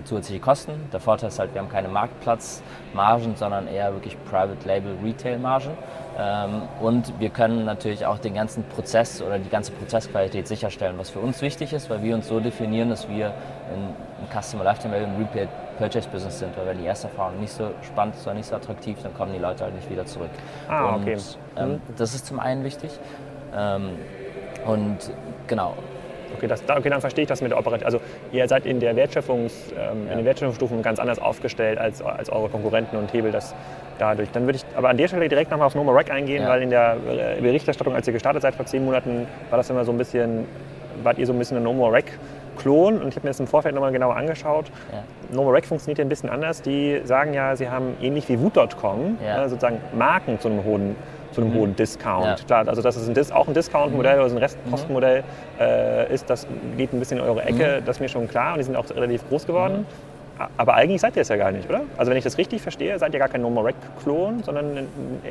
zusätzliche 0.05 0.41
Kosten. 0.41 0.73
Der 0.93 1.01
Vorteil 1.01 1.29
ist 1.29 1.39
halt, 1.39 1.55
wir 1.55 1.61
haben 1.61 1.69
keine 1.69 1.89
Marktplatzmargen, 1.89 3.37
sondern 3.37 3.69
eher 3.69 3.93
wirklich 3.93 4.17
Private 4.25 4.67
Label 4.67 4.97
Retail 5.05 5.39
Margen. 5.39 5.71
Ähm, 6.19 6.63
und 6.81 7.19
wir 7.21 7.31
können 7.31 7.65
natürlich 7.65 8.05
auch 8.05 8.19
den 8.19 8.35
ganzen 8.35 8.65
Prozess 8.65 9.23
oder 9.23 9.39
die 9.39 9.49
ganze 9.49 9.73
Prozessqualität 9.73 10.49
sicherstellen, 10.49 10.99
was 10.99 11.11
für 11.11 11.21
uns 11.21 11.41
wichtig 11.43 11.73
ist, 11.73 11.89
weil 11.91 12.03
wir 12.03 12.15
uns 12.15 12.29
so 12.29 12.41
definieren, 12.41 12.91
dass 12.91 13.09
wir 13.09 13.33
im 13.73 14.41
Customer 14.41 14.65
Lifetime 14.65 14.95
Value 14.95 15.07
im 15.07 15.17
Repeat 15.17 15.49
Purchase 15.79 16.09
Business 16.09 16.41
sind, 16.41 16.57
weil 16.57 16.67
wenn 16.67 16.79
die 16.79 16.85
erste 16.85 17.07
Erfahrung 17.07 17.39
nicht 17.41 17.53
so 17.53 17.71
spannend 17.83 18.17
ist 18.17 18.27
oder 18.27 18.35
nicht 18.35 18.49
so 18.49 18.57
attraktiv, 18.57 18.99
dann 19.03 19.15
kommen 19.15 19.33
die 19.33 19.39
Leute 19.39 19.63
halt 19.63 19.75
nicht 19.75 19.89
wieder 19.89 20.05
zurück. 20.05 20.31
Ah, 20.69 20.97
okay. 20.97 21.15
Und, 21.15 21.39
ähm, 21.57 21.69
mhm. 21.71 21.81
das 21.97 22.15
ist 22.15 22.27
zum 22.27 22.41
einen 22.41 22.65
wichtig. 22.65 22.91
Ähm, 23.57 23.91
und 24.67 24.99
genau, 25.47 25.75
Okay, 26.37 26.47
das, 26.47 26.63
okay, 26.69 26.91
dann 26.91 27.01
verstehe 27.01 27.23
ich 27.23 27.29
das 27.29 27.41
mit 27.41 27.51
der 27.51 27.59
Operativität. 27.59 27.87
Also 27.87 28.01
ihr 28.33 28.47
seid 28.49 28.67
in, 28.67 28.81
der 28.81 28.97
Wertschöpfungs, 28.97 29.73
ähm, 29.73 30.07
ja. 30.07 30.13
in 30.13 30.19
den 30.19 30.25
Wertschöpfungsstufen 30.25 30.83
ganz 30.83 30.99
anders 30.99 31.19
aufgestellt 31.19 31.79
als, 31.79 32.03
als 32.03 32.31
eure 32.31 32.49
Konkurrenten 32.49 32.97
und 32.97 33.13
hebelt 33.13 33.35
das 33.35 33.55
dadurch. 33.99 34.31
Dann 34.31 34.47
würde 34.47 34.57
ich 34.57 34.65
aber 34.77 34.89
an 34.89 34.97
der 34.97 35.09
Stelle 35.09 35.29
direkt 35.29 35.51
nochmal 35.51 35.67
auf 35.67 35.75
Noma 35.75 35.93
Rack 35.93 36.11
eingehen, 36.11 36.43
ja. 36.43 36.49
weil 36.49 36.63
in 36.63 36.71
der 36.71 36.97
äh, 37.09 37.41
Berichterstattung, 37.41 37.95
als 37.95 38.07
ihr 38.07 38.13
gestartet 38.13 38.43
seid 38.43 38.55
vor 38.55 38.67
zehn 38.67 38.85
Monaten, 38.85 39.27
war 39.51 39.57
das 39.57 39.71
immer 39.71 39.85
so 39.85 39.93
ein 39.93 39.99
bisschen, 39.99 40.45
wart 41.03 41.19
ihr 41.19 41.27
so 41.27 41.33
ein 41.33 41.39
bisschen 41.39 41.57
ein 41.57 41.63
Noma 41.63 41.89
Rack 41.89 42.13
Klon 42.59 43.01
und 43.01 43.09
ich 43.09 43.17
habe 43.17 43.27
mir 43.27 43.31
das 43.31 43.41
im 43.41 43.47
Vorfeld 43.47 43.75
nochmal 43.75 43.93
genauer 43.93 44.17
angeschaut. 44.17 44.67
Ja. 44.93 45.43
Rack 45.43 45.65
funktioniert 45.65 45.99
ja 45.99 46.05
ein 46.05 46.09
bisschen 46.09 46.29
anders. 46.29 46.61
Die 46.61 47.01
sagen 47.05 47.33
ja, 47.33 47.57
sie 47.57 47.69
haben 47.69 47.97
ähnlich 48.03 48.29
wie 48.29 48.41
Woot.com 48.41 49.19
ja. 49.25 49.45
äh, 49.45 49.49
sozusagen 49.49 49.81
Marken 49.97 50.41
zu 50.41 50.49
einem 50.49 50.65
hohen 50.65 50.97
zu 51.39 51.45
einem 51.45 51.55
mhm. 51.55 51.59
hohen 51.61 51.77
Discount. 51.77 52.25
Ja. 52.27 52.37
Klar, 52.47 52.69
also 52.69 52.83
dass 52.83 52.97
es 52.97 53.09
ein 53.09 53.15
Dis 53.15 53.31
auch 53.31 53.47
ein 53.47 53.55
Discount-Modell 53.55 54.17
mhm. 54.17 54.25
oder 54.25 54.33
ein 54.33 54.39
Restpostenmodell 54.39 55.23
äh, 55.61 56.13
ist, 56.13 56.29
das 56.29 56.47
geht 56.77 56.93
ein 56.93 56.99
bisschen 56.99 57.19
in 57.19 57.25
eure 57.25 57.43
Ecke, 57.43 57.81
mhm. 57.81 57.85
das 57.85 57.97
ist 57.97 58.01
mir 58.01 58.09
schon 58.09 58.29
klar 58.29 58.53
und 58.53 58.59
die 58.59 58.65
sind 58.65 58.77
auch 58.77 58.89
relativ 58.91 59.27
groß 59.29 59.47
geworden. 59.47 59.87
Aber 60.57 60.75
eigentlich 60.75 61.01
seid 61.01 61.17
ihr 61.17 61.23
es 61.23 61.29
ja 61.29 61.37
gar 61.37 61.51
nicht, 61.51 61.69
oder? 61.69 61.81
Also 61.97 62.11
wenn 62.11 62.19
ich 62.19 62.23
das 62.23 62.39
richtig 62.39 62.63
verstehe, 62.63 62.97
seid 62.99 63.13
ihr 63.13 63.19
gar 63.19 63.29
kein 63.29 63.43
Nomorec-Klon, 63.43 64.45
sondern 64.45 64.87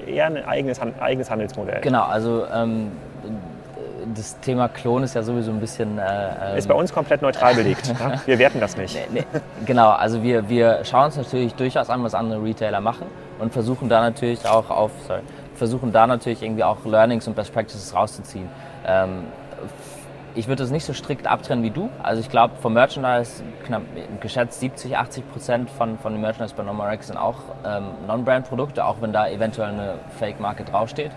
eher 0.05 0.25
ein 0.25 0.45
eigenes, 0.45 0.81
eigenes 0.99 1.31
Handelsmodell. 1.31 1.79
Genau, 1.79 2.03
also 2.03 2.45
ähm, 2.53 2.91
das 4.13 4.37
Thema 4.41 4.67
Klon 4.67 5.03
ist 5.03 5.15
ja 5.15 5.23
sowieso 5.23 5.51
ein 5.51 5.61
bisschen... 5.61 5.97
Äh, 5.97 6.57
ist 6.57 6.67
bei 6.67 6.73
uns 6.73 6.93
komplett 6.93 7.21
neutral 7.21 7.55
belegt. 7.55 7.87
ja? 7.87 8.19
Wir 8.25 8.37
werten 8.37 8.59
das 8.59 8.75
nicht. 8.75 8.97
Nee, 9.13 9.21
nee, 9.21 9.39
genau, 9.65 9.91
also 9.91 10.21
wir, 10.23 10.49
wir 10.49 10.83
schauen 10.83 11.05
uns 11.05 11.15
natürlich 11.15 11.53
durchaus 11.55 11.89
an, 11.89 12.03
was 12.03 12.13
andere 12.13 12.43
Retailer 12.43 12.81
machen 12.81 13.07
und 13.39 13.53
versuchen 13.53 13.87
da 13.87 14.01
natürlich 14.01 14.45
auch 14.45 14.69
auf... 14.69 14.91
Sorry, 15.07 15.21
versuchen 15.57 15.91
da 15.91 16.07
natürlich 16.07 16.41
irgendwie 16.41 16.63
auch 16.63 16.85
Learnings 16.85 17.27
und 17.27 17.35
Best 17.35 17.53
Practices 17.53 17.93
rauszuziehen. 17.93 18.49
Ähm, 18.85 19.25
ich 20.35 20.47
würde 20.47 20.61
das 20.61 20.71
nicht 20.71 20.85
so 20.85 20.93
strikt 20.93 21.25
abtrennen 21.25 21.63
wie 21.63 21.71
du. 21.71 21.89
Also 22.03 22.21
ich 22.21 22.29
glaube, 22.29 22.53
vom 22.61 22.73
Merchandise 22.73 23.43
knapp 23.65 23.81
geschätzt 24.21 24.59
70, 24.59 24.95
80 24.95 25.31
Prozent 25.31 25.69
von, 25.69 25.97
von 25.97 26.13
dem 26.13 26.21
Merchandise 26.21 26.53
bei 26.55 26.63
Nomarex 26.63 27.07
sind 27.07 27.17
auch 27.17 27.39
ähm, 27.65 27.85
Non-Brand-Produkte, 28.05 28.85
auch 28.85 29.01
wenn 29.01 29.11
da 29.11 29.27
eventuell 29.27 29.69
eine 29.69 29.95
Fake-Marke 30.19 30.63
draufsteht. 30.63 31.11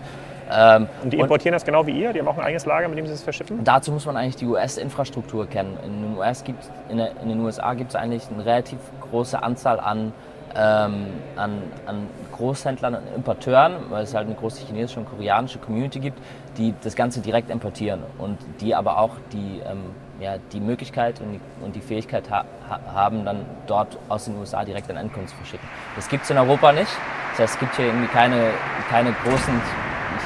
Ähm, 0.51 0.87
und 1.03 1.13
die 1.13 1.19
importieren 1.19 1.53
und 1.53 1.61
das 1.61 1.65
genau 1.65 1.85
wie 1.85 1.91
ihr? 1.91 2.13
Die 2.13 2.19
haben 2.19 2.27
auch 2.27 2.37
ein 2.37 2.43
eigenes 2.43 2.65
Lager, 2.65 2.87
mit 2.87 2.97
dem 2.97 3.05
sie 3.05 3.13
es 3.13 3.21
verschiffen? 3.21 3.63
Dazu 3.63 3.91
muss 3.91 4.05
man 4.05 4.17
eigentlich 4.17 4.35
die 4.35 4.47
US-Infrastruktur 4.47 5.47
kennen. 5.47 5.77
In 5.85 6.01
den, 6.01 6.17
US 6.17 6.43
in, 6.89 6.97
der, 6.97 7.11
in 7.21 7.29
den 7.29 7.39
USA 7.39 7.73
gibt 7.75 7.91
es 7.91 7.95
eigentlich 7.95 8.23
eine 8.33 8.43
relativ 8.43 8.79
große 9.01 9.41
Anzahl 9.41 9.79
an 9.79 10.13
ähm, 10.55 11.07
an, 11.35 11.61
an, 11.85 12.07
Großhändlern 12.31 12.95
und 12.95 13.15
Importeuren, 13.15 13.73
weil 13.89 14.03
es 14.03 14.15
halt 14.15 14.25
eine 14.25 14.35
große 14.35 14.65
chinesische 14.65 14.99
und 14.99 15.09
koreanische 15.09 15.59
Community 15.59 15.99
gibt, 15.99 16.17
die 16.57 16.73
das 16.83 16.95
Ganze 16.95 17.21
direkt 17.21 17.49
importieren 17.49 18.01
und 18.17 18.37
die 18.59 18.73
aber 18.73 18.97
auch 18.97 19.11
die, 19.31 19.61
ähm, 19.65 19.83
ja, 20.19 20.35
die 20.51 20.59
Möglichkeit 20.59 21.21
und 21.21 21.33
die, 21.33 21.39
und 21.63 21.75
die 21.75 21.81
Fähigkeit 21.81 22.29
ha 22.29 22.45
haben, 22.93 23.25
dann 23.25 23.45
dort 23.67 23.97
aus 24.09 24.25
den 24.25 24.37
USA 24.37 24.63
direkt 24.63 24.89
an 24.89 24.97
Endkunden 24.97 25.27
zu 25.27 25.35
verschicken. 25.35 25.67
Das 25.95 26.07
gibt 26.09 26.23
es 26.23 26.29
in 26.29 26.37
Europa 26.37 26.71
nicht. 26.71 26.91
Das 27.31 27.39
heißt, 27.39 27.53
es 27.55 27.59
gibt 27.59 27.75
hier 27.75 27.85
irgendwie 27.85 28.07
keine, 28.07 28.51
keine 28.89 29.13
großen 29.23 29.61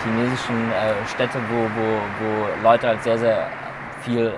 chinesischen 0.03 0.72
äh, 0.72 1.08
Städte, 1.08 1.39
wo, 1.50 1.63
wo, 1.63 1.98
wo 2.20 2.63
Leute 2.63 2.88
halt 2.88 3.03
sehr, 3.03 3.17
sehr 3.17 3.48
viel 4.01 4.32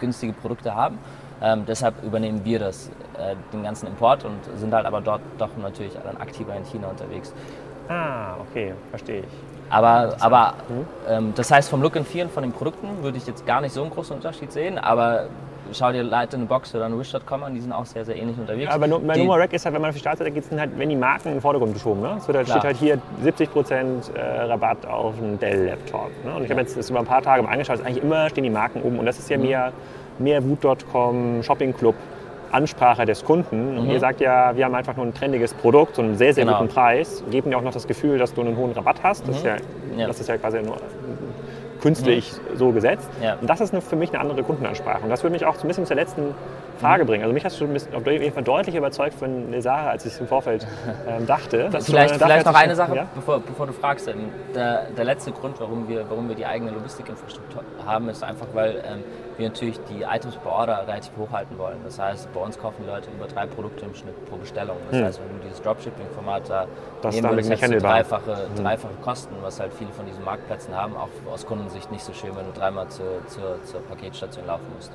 günstige 0.00 0.32
Produkte 0.32 0.74
haben. 0.74 0.98
Ähm, 1.40 1.64
deshalb 1.66 2.02
übernehmen 2.04 2.44
wir 2.44 2.58
das, 2.58 2.90
äh, 3.18 3.36
den 3.52 3.62
ganzen 3.62 3.86
Import 3.86 4.24
und 4.24 4.38
sind 4.56 4.72
halt 4.72 4.86
aber 4.86 5.00
dort 5.00 5.20
doch 5.38 5.50
natürlich 5.60 5.94
dann 5.94 6.16
aktiver 6.16 6.54
in 6.54 6.64
China 6.64 6.88
unterwegs. 6.88 7.32
Ah, 7.88 8.36
okay, 8.40 8.74
verstehe 8.90 9.20
ich. 9.20 9.26
Aber, 9.70 10.16
aber 10.20 10.54
mhm. 10.68 10.86
ähm, 11.08 11.32
das 11.34 11.50
heißt, 11.50 11.70
vom 11.70 11.82
Look 11.82 11.96
and 11.96 12.06
Feel 12.06 12.28
von 12.28 12.42
den 12.42 12.52
Produkten 12.52 13.02
würde 13.02 13.16
ich 13.16 13.26
jetzt 13.26 13.46
gar 13.46 13.60
nicht 13.60 13.72
so 13.72 13.82
einen 13.82 13.90
großen 13.90 14.14
Unterschied 14.14 14.52
sehen, 14.52 14.78
aber 14.78 15.28
schau 15.72 15.92
dir 15.92 16.02
Light 16.02 16.34
in 16.34 16.40
the 16.40 16.46
Box 16.46 16.74
oder 16.74 16.90
Wish.com 16.96 17.42
an, 17.42 17.54
die 17.54 17.60
sind 17.60 17.72
auch 17.72 17.86
sehr, 17.86 18.04
sehr 18.04 18.16
ähnlich 18.16 18.38
unterwegs. 18.38 18.68
Ja, 18.68 18.74
aber 18.74 18.86
bei 18.98 19.16
Numa 19.16 19.36
Rack 19.36 19.52
ist 19.52 19.64
halt, 19.64 19.74
wenn 19.74 19.80
man 19.80 19.90
auf 19.90 19.94
die 19.94 20.00
Startseite 20.00 20.30
geht, 20.30 20.44
sind 20.44 20.60
halt, 20.60 20.70
wenn 20.76 20.88
die 20.88 20.96
Marken 20.96 21.28
in 21.28 21.34
den 21.34 21.40
Vordergrund 21.40 21.72
geschoben. 21.72 22.02
Ne? 22.02 22.16
Es 22.18 22.26
wird 22.26 22.36
halt, 22.36 22.48
steht 22.48 22.64
halt 22.64 22.76
hier 22.76 22.98
70% 23.24 24.14
äh, 24.14 24.42
Rabatt 24.42 24.84
auf 24.86 25.16
einen 25.18 25.38
Dell-Laptop. 25.38 26.10
Ne? 26.24 26.34
Und 26.36 26.44
ich 26.44 26.50
habe 26.50 26.60
jetzt 26.60 26.76
das 26.76 26.90
über 26.90 26.98
ein 26.98 27.06
paar 27.06 27.22
Tage 27.22 27.42
mal 27.42 27.52
angeschaut, 27.52 27.80
eigentlich 27.80 28.02
immer 28.02 28.28
stehen 28.28 28.44
die 28.44 28.50
Marken 28.50 28.82
um 28.82 28.98
und 28.98 29.06
das 29.06 29.18
ist 29.18 29.30
ja 29.30 29.38
mhm. 29.38 29.44
mehr 29.44 29.72
mehrwut.com, 30.18 31.42
Shopping 31.42 31.74
Club, 31.74 31.94
Ansprache 32.52 33.04
des 33.04 33.24
Kunden. 33.24 33.78
Und 33.78 33.84
mhm. 33.86 33.90
ihr 33.90 34.00
sagt 34.00 34.20
ja, 34.20 34.56
wir 34.56 34.64
haben 34.64 34.74
einfach 34.74 34.96
nur 34.96 35.06
ein 35.06 35.14
trendiges 35.14 35.54
Produkt, 35.54 35.96
so 35.96 36.02
einen 36.02 36.16
sehr, 36.16 36.34
sehr 36.34 36.44
genau. 36.44 36.58
guten 36.58 36.72
Preis, 36.72 37.24
geben 37.30 37.50
dir 37.50 37.56
auch 37.56 37.62
noch 37.62 37.72
das 37.72 37.86
Gefühl, 37.86 38.18
dass 38.18 38.34
du 38.34 38.42
einen 38.42 38.56
hohen 38.56 38.72
Rabatt 38.72 39.02
hast. 39.02 39.22
Das, 39.22 39.28
mhm. 39.28 39.34
ist, 39.34 39.44
ja, 39.44 39.56
ja. 39.96 40.06
das 40.06 40.20
ist 40.20 40.28
ja 40.28 40.36
quasi 40.36 40.62
nur 40.62 40.76
künstlich 41.82 42.32
mhm. 42.32 42.56
so 42.56 42.70
gesetzt. 42.70 43.10
Ja. 43.20 43.34
Und 43.40 43.50
das 43.50 43.60
ist 43.60 43.72
eine, 43.72 43.82
für 43.82 43.96
mich 43.96 44.10
eine 44.10 44.20
andere 44.20 44.42
Kundenansprache. 44.42 45.02
Und 45.02 45.10
das 45.10 45.22
würde 45.22 45.32
mich 45.32 45.44
auch 45.44 45.56
so 45.56 45.62
ein 45.62 45.68
bisschen 45.68 45.84
zur 45.84 45.96
letzten 45.96 46.34
Frage 46.78 47.02
mhm. 47.02 47.08
bringen. 47.08 47.22
Also 47.24 47.34
mich 47.34 47.44
hast 47.44 47.60
du 47.60 47.64
auf 47.64 48.06
jeden 48.06 48.32
Fall 48.32 48.44
deutlich 48.44 48.74
überzeugt 48.74 49.14
von 49.14 49.50
Lesara, 49.50 49.90
als 49.90 50.06
ich 50.06 50.12
es 50.12 50.20
im 50.20 50.28
Vorfeld 50.28 50.66
ähm, 51.08 51.26
dachte. 51.26 51.70
vielleicht, 51.80 52.16
vielleicht 52.16 52.46
noch 52.46 52.54
eine 52.54 52.76
Sache, 52.76 52.96
ja? 52.96 53.06
bevor, 53.14 53.40
bevor, 53.40 53.66
du 53.66 53.72
fragst. 53.72 54.08
Der, 54.54 54.86
der, 54.96 55.04
letzte 55.04 55.32
Grund, 55.32 55.60
warum 55.60 55.88
wir, 55.88 56.04
warum 56.08 56.28
wir 56.28 56.36
die 56.36 56.46
eigene 56.46 56.70
Logistikinfrastruktur 56.70 57.62
haben, 57.84 58.08
ist 58.08 58.22
einfach, 58.22 58.46
weil 58.52 58.82
ähm, 58.86 59.04
wir 59.38 59.48
natürlich 59.48 59.78
die 59.90 60.02
Items 60.02 60.36
per 60.36 60.52
Order 60.52 60.86
relativ 60.86 61.12
hochhalten 61.16 61.58
wollen. 61.58 61.78
Das 61.84 61.98
heißt, 61.98 62.32
bei 62.32 62.40
uns 62.40 62.58
kaufen 62.58 62.82
die 62.82 62.90
Leute 62.90 63.10
über 63.10 63.26
drei 63.26 63.46
Produkte 63.46 63.84
im 63.84 63.94
Schnitt 63.94 64.24
pro 64.26 64.36
Bestellung. 64.36 64.76
Das 64.90 64.98
hm. 64.98 65.06
heißt, 65.06 65.20
wenn 65.20 65.38
du 65.38 65.44
dieses 65.44 65.62
Dropshipping-Format 65.62 66.48
da 66.48 66.66
das 67.00 67.14
nehmen 67.14 67.30
würdest, 67.30 67.50
hättest 67.50 67.72
du 67.72 67.78
dreifache, 67.78 68.36
hm. 68.36 68.62
dreifache 68.62 68.94
Kosten, 69.02 69.34
was 69.42 69.60
halt 69.60 69.72
viele 69.74 69.90
von 69.92 70.06
diesen 70.06 70.24
Marktplätzen 70.24 70.76
haben. 70.76 70.96
Auch 70.96 71.08
aus 71.32 71.46
Kundensicht 71.46 71.90
nicht 71.90 72.04
so 72.04 72.12
schön, 72.12 72.36
wenn 72.36 72.46
du 72.46 72.52
dreimal 72.52 72.88
zur, 72.88 73.26
zur, 73.26 73.62
zur 73.64 73.80
Paketstation 73.82 74.46
laufen 74.46 74.66
musst. 74.76 74.92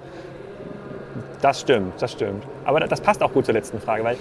Das 1.41 1.61
stimmt, 1.61 2.01
das 2.01 2.11
stimmt. 2.11 2.43
Aber 2.65 2.79
das 2.79 3.01
passt 3.01 3.23
auch 3.23 3.31
gut 3.31 3.45
zur 3.45 3.53
letzten 3.53 3.79
Frage, 3.79 4.03
weil 4.03 4.17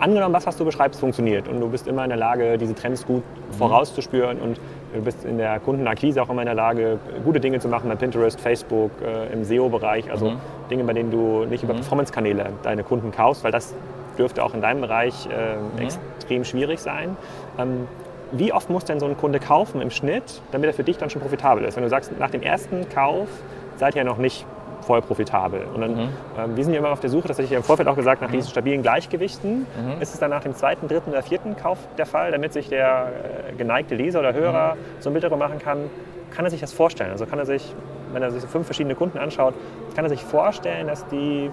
angenommen, 0.00 0.34
was, 0.34 0.46
was 0.46 0.56
du 0.56 0.64
beschreibst, 0.64 1.00
funktioniert 1.00 1.46
und 1.48 1.60
du 1.60 1.68
bist 1.68 1.86
immer 1.86 2.04
in 2.04 2.10
der 2.10 2.18
Lage, 2.18 2.58
diese 2.58 2.74
Trends 2.74 3.06
gut 3.06 3.22
mhm. 3.22 3.54
vorauszuspüren 3.54 4.40
und 4.40 4.60
du 4.92 5.00
bist 5.02 5.24
in 5.24 5.38
der 5.38 5.60
Kundenakquise 5.60 6.22
auch 6.22 6.30
immer 6.30 6.42
in 6.42 6.46
der 6.46 6.54
Lage, 6.54 6.98
gute 7.24 7.40
Dinge 7.40 7.60
zu 7.60 7.68
machen 7.68 7.88
bei 7.88 7.96
Pinterest, 7.96 8.40
Facebook, 8.40 8.90
äh, 9.02 9.32
im 9.32 9.44
SEO-Bereich, 9.44 10.10
also 10.10 10.30
mhm. 10.30 10.36
Dinge, 10.70 10.84
bei 10.84 10.92
denen 10.92 11.10
du 11.10 11.44
nicht 11.44 11.62
über 11.62 11.74
mhm. 11.74 11.78
Performance-Kanäle 11.78 12.46
deine 12.62 12.82
Kunden 12.82 13.12
kaufst, 13.12 13.44
weil 13.44 13.52
das 13.52 13.74
dürfte 14.18 14.44
auch 14.44 14.54
in 14.54 14.60
deinem 14.60 14.80
Bereich 14.80 15.26
äh, 15.26 15.56
mhm. 15.56 15.82
extrem 15.82 16.44
schwierig 16.44 16.80
sein. 16.80 17.16
Ähm, 17.58 17.86
wie 18.32 18.52
oft 18.52 18.70
muss 18.70 18.84
denn 18.84 19.00
so 19.00 19.06
ein 19.06 19.16
Kunde 19.16 19.40
kaufen 19.40 19.80
im 19.80 19.90
Schnitt, 19.90 20.40
damit 20.52 20.68
er 20.68 20.74
für 20.74 20.84
dich 20.84 20.98
dann 20.98 21.10
schon 21.10 21.20
profitabel 21.20 21.64
ist? 21.64 21.76
Wenn 21.76 21.82
du 21.82 21.90
sagst, 21.90 22.16
nach 22.18 22.30
dem 22.30 22.42
ersten 22.42 22.88
Kauf 22.88 23.28
seid 23.76 23.96
ihr 23.96 24.02
ja 24.02 24.04
noch 24.04 24.18
nicht 24.18 24.46
voll 24.82 25.02
profitabel. 25.02 25.62
Und 25.74 25.80
dann, 25.80 25.94
mhm. 25.94 26.08
ähm, 26.38 26.56
wir 26.56 26.64
sind 26.64 26.72
ja 26.72 26.80
immer 26.80 26.90
auf 26.90 27.00
der 27.00 27.10
Suche, 27.10 27.28
das 27.28 27.36
hatte 27.36 27.44
ich 27.44 27.50
ja 27.50 27.58
im 27.58 27.64
Vorfeld 27.64 27.88
auch 27.88 27.96
gesagt, 27.96 28.22
nach 28.22 28.28
mhm. 28.28 28.32
diesen 28.32 28.50
stabilen 28.50 28.82
Gleichgewichten. 28.82 29.60
Mhm. 29.60 30.00
Ist 30.00 30.14
es 30.14 30.20
dann 30.20 30.30
nach 30.30 30.42
dem 30.42 30.54
zweiten, 30.54 30.88
dritten 30.88 31.10
oder 31.10 31.22
vierten 31.22 31.56
Kauf 31.56 31.78
der 31.98 32.06
Fall, 32.06 32.32
damit 32.32 32.52
sich 32.52 32.68
der 32.68 33.12
äh, 33.50 33.52
geneigte 33.54 33.94
Leser 33.94 34.20
oder 34.20 34.32
Hörer 34.32 34.74
mhm. 34.74 34.78
so 35.00 35.10
ein 35.10 35.12
Bild 35.12 35.24
darüber 35.24 35.36
machen 35.36 35.58
kann, 35.58 35.90
kann 36.30 36.44
er 36.44 36.50
sich 36.50 36.60
das 36.60 36.72
vorstellen? 36.72 37.10
Also 37.10 37.26
kann 37.26 37.38
er 37.38 37.46
sich, 37.46 37.74
wenn 38.12 38.22
er 38.22 38.30
sich 38.30 38.42
fünf 38.44 38.66
verschiedene 38.66 38.94
Kunden 38.94 39.18
anschaut, 39.18 39.54
kann 39.94 40.04
er 40.04 40.08
sich 40.08 40.22
vorstellen, 40.24 40.86
dass 40.86 41.06
die 41.08 41.50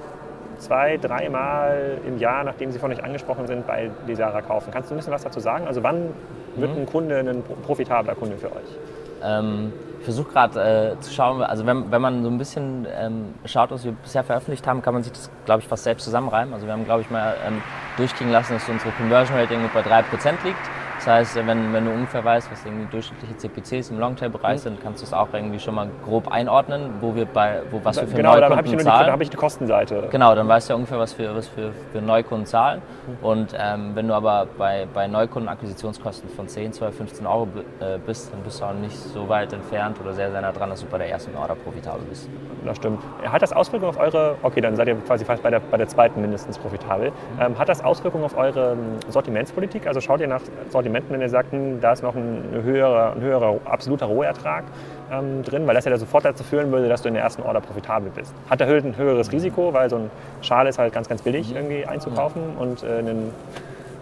zwei, 0.60 0.98
dreimal 0.98 2.00
im 2.08 2.18
Jahr, 2.18 2.44
nachdem 2.44 2.72
sie 2.72 2.80
von 2.80 2.92
euch 2.92 3.04
angesprochen 3.04 3.48
sind, 3.48 3.68
bei 3.68 3.92
Lesara 4.08 4.42
kaufen. 4.42 4.72
Kannst 4.72 4.90
du 4.90 4.96
ein 4.96 4.98
bisschen 4.98 5.13
was 5.13 5.24
dazu 5.24 5.40
sagen? 5.40 5.68
Also 5.68 5.84
wann 5.84 6.10
wird 6.56 6.74
mhm. 6.74 6.82
ein 6.82 6.86
Kunde 6.86 7.20
ein 7.20 7.44
profitabler 7.63 8.16
Kunde 8.16 8.38
für 8.38 8.48
euch? 8.48 8.78
Ähm, 9.24 9.74
versuche 10.08 10.32
gerade 10.32 10.96
äh, 10.96 11.00
zu 11.02 11.12
schauen, 11.12 11.43
also 11.43 11.65
wenn, 11.65 11.91
wenn 11.91 12.02
man 12.02 12.24
so 12.24 12.30
ein 12.30 12.38
bisschen 12.38 12.88
ähm, 12.98 13.34
schaut, 13.43 13.72
was 13.72 13.84
wir 13.84 13.91
bisher 13.91 14.24
veröffentlicht 14.24 14.65
haben, 14.65 14.82
kann 14.82 14.93
man 14.93 15.04
sich 15.04 15.12
das, 15.12 15.30
glaube 15.43 15.62
ich, 15.62 15.67
fast 15.67 15.84
selbst 15.84 16.06
zusammenreimen. 16.06 16.54
Also 16.54 16.65
wir 16.65 16.72
haben, 16.72 16.86
glaube 16.86 17.02
ich, 17.02 17.10
mal 17.10 17.36
ähm, 17.46 17.62
durchgehen 17.98 18.32
lassen, 18.32 18.54
dass 18.54 18.70
unsere 18.70 18.91
Conversion 18.91 19.38
Rate 19.38 19.54
irgendwo 19.54 19.74
bei 19.74 19.82
3% 19.82 20.04
liegt. 20.46 20.58
Das 20.97 21.07
heißt, 21.07 21.36
wenn, 21.36 21.73
wenn 21.73 21.86
du 21.86 21.91
ungefähr 21.91 22.25
weißt, 22.25 22.51
was 22.51 22.65
irgendwie 22.65 22.88
durchschnittliche 22.88 23.38
CPCs 23.38 23.91
im 23.91 23.99
Longtail-Bereich 23.99 24.57
mhm. 24.57 24.62
sind, 24.62 24.83
kannst 24.83 25.01
du 25.01 25.05
es 25.05 25.13
auch 25.13 25.27
irgendwie 25.31 25.60
schon 25.60 25.75
mal 25.75 25.88
grob 26.03 26.27
einordnen, 26.29 26.95
wo 27.01 27.15
wir 27.15 27.25
bei, 27.25 27.62
wo, 27.69 27.79
was 27.83 28.01
wir 28.01 28.07
für 28.07 28.15
genau, 28.15 28.36
Neukunden 28.36 28.71
dann 28.71 28.79
zahlen. 28.79 28.99
Genau, 29.01 29.12
habe 29.12 29.23
ich 29.23 29.29
die 29.29 29.38
Kostenseite. 29.38 30.07
Genau, 30.10 30.33
dann 30.33 30.47
weißt 30.47 30.69
du 30.69 30.73
ja 30.73 30.75
ungefähr, 30.75 30.97
was 30.97 31.17
wir 31.17 31.36
was 31.36 31.47
für, 31.47 31.71
für 31.91 32.01
Neukunden 32.01 32.47
zahlen. 32.47 32.81
Mhm. 33.05 33.25
Und 33.25 33.55
ähm, 33.57 33.91
wenn 33.93 34.07
du 34.07 34.15
aber 34.15 34.47
bei, 34.57 34.88
bei 34.91 35.07
Neukundenakquisitionskosten 35.07 36.29
von 36.29 36.47
10, 36.47 36.73
12, 36.73 36.97
15 36.97 37.27
Euro 37.27 37.47
äh, 37.79 37.99
bist, 38.03 38.33
dann 38.33 38.41
bist 38.41 38.60
du 38.60 38.65
auch 38.65 38.73
nicht 38.73 38.97
so 38.97 39.29
weit 39.29 39.53
entfernt 39.53 39.97
oder 40.01 40.13
sehr, 40.13 40.31
sehr 40.31 40.41
nah 40.41 40.51
dran, 40.51 40.71
dass 40.71 40.81
du 40.81 40.88
bei 40.88 40.97
der 40.97 41.10
ersten 41.10 41.36
Order 41.38 41.55
profitabel 41.55 42.01
bist. 42.10 42.27
Das 42.65 42.75
stimmt. 42.75 43.01
Hat 43.23 43.41
das 43.41 43.53
Auswirkungen 43.53 43.91
auf 43.91 43.99
eure, 43.99 44.36
okay, 44.41 44.62
dann 44.62 44.75
seid 44.75 44.88
ihr 44.88 44.95
quasi 44.95 45.25
fast 45.25 45.43
bei 45.43 45.51
der, 45.51 45.60
bei 45.60 45.77
der 45.77 45.88
zweiten 45.88 46.21
mindestens 46.21 46.57
profitabel. 46.57 47.12
Mhm. 47.12 47.41
Ähm, 47.41 47.60
hat 47.60 47.69
das 47.69 47.83
Auswirkungen 47.83 48.23
auf 48.23 48.36
eure 48.36 48.71
ähm, 48.71 48.99
Sortimentspolitik? 49.10 49.86
Also 49.86 50.01
schaut 50.01 50.21
ihr 50.21 50.27
nach 50.27 50.41
Sortimenten, 50.69 50.87
wenn 50.93 51.21
ihr 51.21 51.30
sagt, 51.30 51.52
hm, 51.52 51.80
da 51.82 51.93
ist 51.93 52.04
noch 52.04 52.15
ein 52.15 52.43
höherer, 52.63 53.13
ein 53.13 53.21
höherer 53.21 53.60
absoluter 53.65 54.06
Rohertrag 54.08 54.63
ähm, 55.12 55.43
drin, 55.43 55.67
weil 55.67 55.76
das 55.76 55.86
ja 55.86 55.97
sofort 55.97 56.26
dazu 56.26 56.43
führen 56.43 56.71
würde, 56.71 56.89
dass 56.89 57.02
du 57.02 57.08
in 57.08 57.13
der 57.13 57.23
ersten 57.23 57.41
Order 57.41 57.62
profitabel 57.62 58.12
bist. 58.13 58.34
Hat 58.50 58.60
der 58.60 58.67
ein 58.67 58.97
höheres 58.97 59.32
Risiko, 59.32 59.73
weil 59.73 59.89
so 59.89 59.97
ein 59.97 60.12
Schal 60.41 60.67
ist 60.67 60.80
halt 60.80 60.93
ganz, 60.93 61.08
ganz 61.08 61.21
billig 61.21 61.54
irgendwie 61.54 61.86
einzukaufen 61.86 62.58
und 62.58 62.84
äh, 62.84 63.00
einen, 63.00 63.32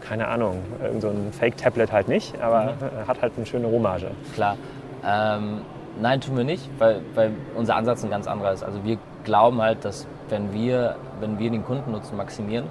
keine 0.08 0.28
Ahnung, 0.28 0.62
irgend 0.84 1.02
so 1.02 1.10
ein 1.10 1.32
Fake-Tablet 1.32 1.92
halt 1.92 2.08
nicht, 2.08 2.40
aber 2.42 2.74
mhm. 2.74 3.08
hat 3.08 3.22
halt 3.22 3.34
eine 3.38 3.46
schöne 3.46 3.68
Rohmarge. 3.68 4.12
Klar. 4.34 4.58
Ähm, 5.06 5.62
nein, 6.02 6.22
tun 6.22 6.38
wir 6.38 6.44
nicht, 6.44 6.70
weil, 6.80 7.02
weil 7.14 7.32
unser 7.56 7.76
Ansatz 7.76 8.04
ein 8.04 8.10
ganz 8.10 8.28
anderer 8.28 8.54
ist. 8.54 8.64
Also 8.64 8.84
wir 8.84 8.98
glauben 9.24 9.62
halt, 9.62 9.86
dass 9.86 10.08
wenn 10.30 10.54
wir, 10.54 10.96
wenn 11.20 11.40
wir 11.40 11.50
den 11.50 11.64
Kundennutzen 11.64 12.18
maximieren, 12.18 12.66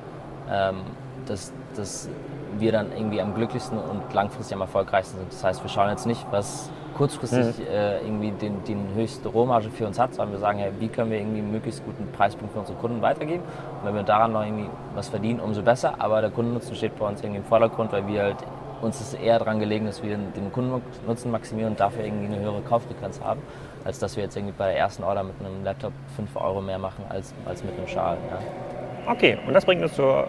ähm, 0.50 0.76
dass, 1.26 1.52
dass 1.76 2.08
wir 2.60 2.72
dann 2.72 2.92
irgendwie 2.92 3.20
am 3.20 3.34
glücklichsten 3.34 3.78
und 3.78 4.12
langfristig 4.12 4.54
am 4.54 4.60
erfolgreichsten 4.60 5.18
sind. 5.18 5.32
Das 5.32 5.44
heißt, 5.44 5.62
wir 5.62 5.68
schauen 5.68 5.90
jetzt 5.90 6.06
nicht, 6.06 6.26
was 6.30 6.70
kurzfristig 6.94 7.58
mhm. 7.58 7.66
äh, 7.72 8.00
irgendwie 8.00 8.30
den, 8.30 8.64
den 8.64 8.94
höchste 8.94 9.28
Rohmarge 9.28 9.70
für 9.70 9.86
uns 9.86 9.98
hat, 9.98 10.14
sondern 10.14 10.32
wir 10.32 10.40
sagen, 10.40 10.58
hey, 10.58 10.70
wie 10.78 10.88
können 10.88 11.10
wir 11.10 11.18
irgendwie 11.18 11.40
einen 11.40 11.52
möglichst 11.52 11.84
guten 11.84 12.10
Preispunkt 12.12 12.52
für 12.52 12.60
unsere 12.60 12.78
Kunden 12.78 13.02
weitergeben. 13.02 13.42
Und 13.80 13.86
wenn 13.86 13.94
wir 13.94 14.02
daran 14.02 14.32
noch 14.32 14.44
irgendwie 14.44 14.68
was 14.94 15.08
verdienen, 15.08 15.40
umso 15.40 15.62
besser. 15.62 15.94
Aber 15.98 16.20
der 16.20 16.30
Kundennutzen 16.30 16.74
steht 16.74 16.96
bei 16.98 17.06
uns 17.06 17.20
irgendwie 17.20 17.38
im 17.38 17.44
Vordergrund, 17.44 17.92
weil 17.92 18.06
wir 18.06 18.22
halt 18.22 18.36
uns 18.80 19.00
ist 19.00 19.14
eher 19.14 19.38
daran 19.38 19.58
gelegen, 19.60 19.86
dass 19.86 20.02
wir 20.02 20.16
den 20.16 20.52
Kundennutzen 20.52 21.30
maximieren 21.30 21.72
und 21.72 21.80
dafür 21.80 22.04
irgendwie 22.04 22.26
eine 22.26 22.40
höhere 22.40 22.60
Kauffrequenz 22.60 23.20
haben, 23.20 23.40
als 23.84 23.98
dass 23.98 24.16
wir 24.16 24.24
jetzt 24.24 24.36
irgendwie 24.36 24.54
bei 24.56 24.66
der 24.66 24.78
ersten 24.78 25.02
Order 25.04 25.24
mit 25.24 25.34
einem 25.40 25.64
Laptop 25.64 25.92
5 26.16 26.36
Euro 26.36 26.60
mehr 26.60 26.78
machen 26.78 27.04
als, 27.08 27.34
als 27.46 27.64
mit 27.64 27.76
einem 27.76 27.88
Schal. 27.88 28.18
Ja. 28.30 29.12
Okay, 29.12 29.38
und 29.46 29.54
das 29.54 29.64
bringt 29.64 29.82
uns 29.82 29.94
zur 29.94 30.26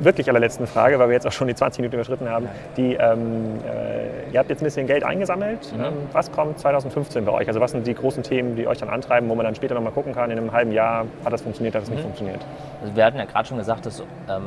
wirklich 0.00 0.28
allerletzten 0.28 0.66
Frage, 0.66 0.98
weil 0.98 1.08
wir 1.08 1.14
jetzt 1.14 1.26
auch 1.26 1.32
schon 1.32 1.48
die 1.48 1.54
20 1.54 1.80
Minuten 1.80 1.96
überschritten 1.96 2.28
haben. 2.28 2.48
Die, 2.76 2.94
ähm, 2.94 3.58
äh, 3.64 4.32
ihr 4.32 4.38
habt 4.38 4.50
jetzt 4.50 4.62
ein 4.62 4.64
bisschen 4.64 4.86
Geld 4.86 5.04
eingesammelt. 5.04 5.72
Mhm. 5.76 5.84
Ähm, 5.84 5.92
was 6.12 6.32
kommt 6.32 6.58
2015 6.58 7.24
bei 7.24 7.32
euch? 7.32 7.48
Also 7.48 7.60
was 7.60 7.72
sind 7.72 7.86
die 7.86 7.94
großen 7.94 8.22
Themen, 8.22 8.56
die 8.56 8.66
euch 8.66 8.78
dann 8.78 8.90
antreiben, 8.90 9.28
wo 9.28 9.34
man 9.34 9.44
dann 9.44 9.54
später 9.54 9.74
nochmal 9.74 9.92
gucken 9.92 10.14
kann, 10.14 10.30
in 10.30 10.38
einem 10.38 10.52
halben 10.52 10.72
Jahr 10.72 11.06
hat 11.24 11.32
das 11.32 11.42
funktioniert, 11.42 11.74
hat 11.74 11.82
das 11.82 11.88
mhm. 11.90 11.96
nicht 11.96 12.04
funktioniert? 12.04 12.40
Also 12.80 12.96
wir 12.96 13.04
hatten 13.04 13.18
ja 13.18 13.24
gerade 13.24 13.46
schon 13.46 13.58
gesagt, 13.58 13.86
dass 13.86 14.00
ähm, 14.28 14.44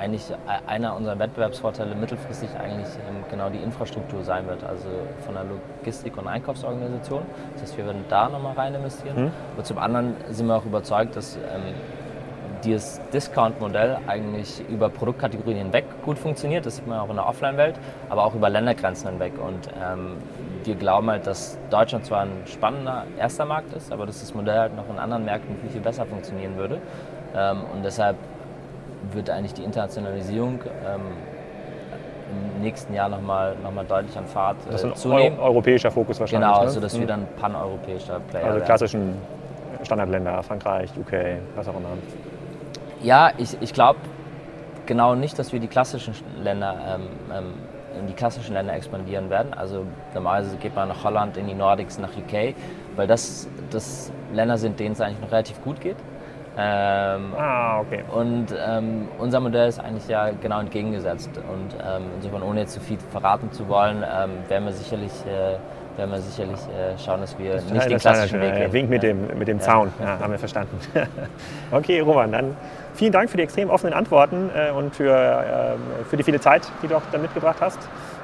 eigentlich 0.00 0.24
einer 0.66 0.96
unserer 0.96 1.18
Wettbewerbsvorteile 1.18 1.94
mittelfristig 1.94 2.48
eigentlich 2.58 2.88
ähm, 3.08 3.22
genau 3.30 3.50
die 3.50 3.58
Infrastruktur 3.58 4.24
sein 4.24 4.46
wird, 4.46 4.64
also 4.64 4.88
von 5.24 5.34
der 5.34 5.44
Logistik- 5.44 6.16
und 6.16 6.26
Einkaufsorganisation. 6.26 7.22
Das 7.52 7.62
heißt, 7.62 7.76
wir 7.76 7.86
werden 7.86 8.04
da 8.08 8.28
nochmal 8.28 8.54
rein 8.54 8.74
investieren. 8.74 9.24
Mhm. 9.24 9.30
Aber 9.54 9.64
zum 9.64 9.78
anderen 9.78 10.16
sind 10.30 10.46
wir 10.46 10.56
auch 10.56 10.64
überzeugt, 10.64 11.16
dass 11.16 11.36
ähm, 11.36 11.74
dieses 12.64 13.00
Discount-Modell 13.12 13.98
eigentlich 14.06 14.62
über 14.68 14.88
Produktkategorien 14.88 15.58
hinweg 15.58 15.84
gut 16.04 16.18
funktioniert. 16.18 16.66
Das 16.66 16.76
sieht 16.76 16.86
man 16.86 16.98
auch 16.98 17.08
in 17.10 17.16
der 17.16 17.26
Offline-Welt, 17.26 17.76
aber 18.08 18.24
auch 18.24 18.34
über 18.34 18.50
Ländergrenzen 18.50 19.10
hinweg. 19.10 19.32
Und 19.38 19.68
ähm, 19.82 20.16
wir 20.64 20.74
glauben 20.74 21.10
halt, 21.10 21.26
dass 21.26 21.58
Deutschland 21.70 22.04
zwar 22.04 22.22
ein 22.22 22.42
spannender 22.46 23.04
erster 23.18 23.44
Markt 23.44 23.72
ist, 23.72 23.92
aber 23.92 24.06
dass 24.06 24.20
das 24.20 24.34
Modell 24.34 24.58
halt 24.58 24.76
noch 24.76 24.88
in 24.88 24.98
anderen 24.98 25.24
Märkten 25.24 25.56
viel, 25.58 25.70
viel 25.70 25.80
besser 25.80 26.06
funktionieren 26.06 26.56
würde. 26.56 26.80
Ähm, 27.34 27.58
und 27.72 27.84
deshalb 27.84 28.16
wird 29.12 29.30
eigentlich 29.30 29.54
die 29.54 29.64
Internationalisierung 29.64 30.60
ähm, 30.86 31.00
im 32.56 32.62
nächsten 32.62 32.94
Jahr 32.94 33.08
nochmal 33.08 33.56
noch 33.62 33.72
mal 33.72 33.84
deutlich 33.84 34.16
an 34.16 34.26
Fahrt 34.26 34.56
äh, 34.66 34.72
das 34.72 34.82
ist 34.82 34.90
ein 34.90 34.94
zunehmen. 34.94 35.38
europäischer 35.38 35.90
Fokus 35.90 36.20
wahrscheinlich. 36.20 36.48
Genau, 36.48 36.60
ne? 36.60 36.66
also 36.66 36.80
dass 36.80 36.94
mhm. 36.94 37.00
wir 37.00 37.06
dann 37.06 37.26
paneuropäischer 37.40 38.20
Player 38.20 38.44
Also 38.44 38.64
klassischen 38.64 39.14
Standardländer, 39.82 40.42
Frankreich, 40.42 40.90
UK, 40.96 41.38
was 41.56 41.68
auch 41.68 41.76
immer. 41.76 41.88
Ja, 43.02 43.32
ich, 43.38 43.56
ich 43.60 43.72
glaube 43.72 43.98
genau 44.86 45.14
nicht, 45.14 45.38
dass 45.38 45.52
wir 45.52 45.60
die 45.60 45.68
klassischen 45.68 46.14
Länder 46.42 46.76
ähm, 46.86 47.08
ähm, 47.32 47.54
in 47.98 48.06
die 48.06 48.12
klassischen 48.12 48.54
Länder 48.54 48.74
expandieren 48.74 49.30
werden. 49.30 49.54
Also 49.54 49.84
normalerweise 50.14 50.56
geht 50.56 50.74
man 50.74 50.88
nach 50.88 51.02
Holland, 51.02 51.36
in 51.36 51.46
die 51.46 51.54
Nordics, 51.54 51.98
nach 51.98 52.10
UK, 52.10 52.54
weil 52.96 53.06
das, 53.06 53.48
das 53.70 54.12
Länder 54.32 54.58
sind, 54.58 54.78
denen 54.78 54.92
es 54.92 55.00
eigentlich 55.00 55.20
noch 55.20 55.32
relativ 55.32 55.62
gut 55.62 55.80
geht. 55.80 55.96
Ähm, 56.58 57.34
ah, 57.38 57.80
okay. 57.80 58.04
Und 58.12 58.48
ähm, 58.58 59.08
unser 59.18 59.40
Modell 59.40 59.68
ist 59.68 59.80
eigentlich 59.80 60.08
ja 60.08 60.30
genau 60.30 60.60
entgegengesetzt. 60.60 61.30
Und 61.36 61.74
ähm, 61.74 62.02
insofern, 62.16 62.42
ohne 62.42 62.60
jetzt 62.60 62.74
zu 62.74 62.80
viel 62.80 62.98
verraten 63.10 63.50
zu 63.52 63.68
wollen, 63.68 64.04
ähm, 64.04 64.30
werden 64.48 64.64
wir 64.66 64.72
sicherlich 64.72 65.12
äh, 65.26 65.56
werden 65.96 66.10
wir 66.10 66.20
sicherlich 66.20 66.60
äh, 66.60 66.98
schauen, 66.98 67.20
dass 67.20 67.38
wir 67.38 67.54
das 67.54 67.70
nicht 67.70 67.90
den 67.90 67.98
klassischen 67.98 68.40
Weg 68.40 68.54
gehen. 68.54 68.72
Wink 68.72 68.90
mit 68.90 69.02
dem, 69.02 69.38
mit 69.38 69.48
dem. 69.48 69.60
Zaun, 69.60 69.92
haben 70.00 70.32
wir 70.32 70.38
verstanden. 70.38 70.78
okay, 71.70 72.00
Roman, 72.00 72.32
dann 72.32 72.56
vielen 72.94 73.12
Dank 73.12 73.30
für 73.30 73.36
die 73.36 73.42
extrem 73.42 73.68
offenen 73.70 73.92
Antworten 73.92 74.50
äh, 74.54 74.70
und 74.70 74.94
für, 74.94 75.12
äh, 75.12 76.04
für 76.08 76.16
die 76.16 76.22
viele 76.22 76.40
Zeit, 76.40 76.62
die 76.82 76.88
du 76.88 76.96
auch 76.96 77.02
da 77.12 77.18
mitgebracht 77.18 77.58
hast. 77.60 77.78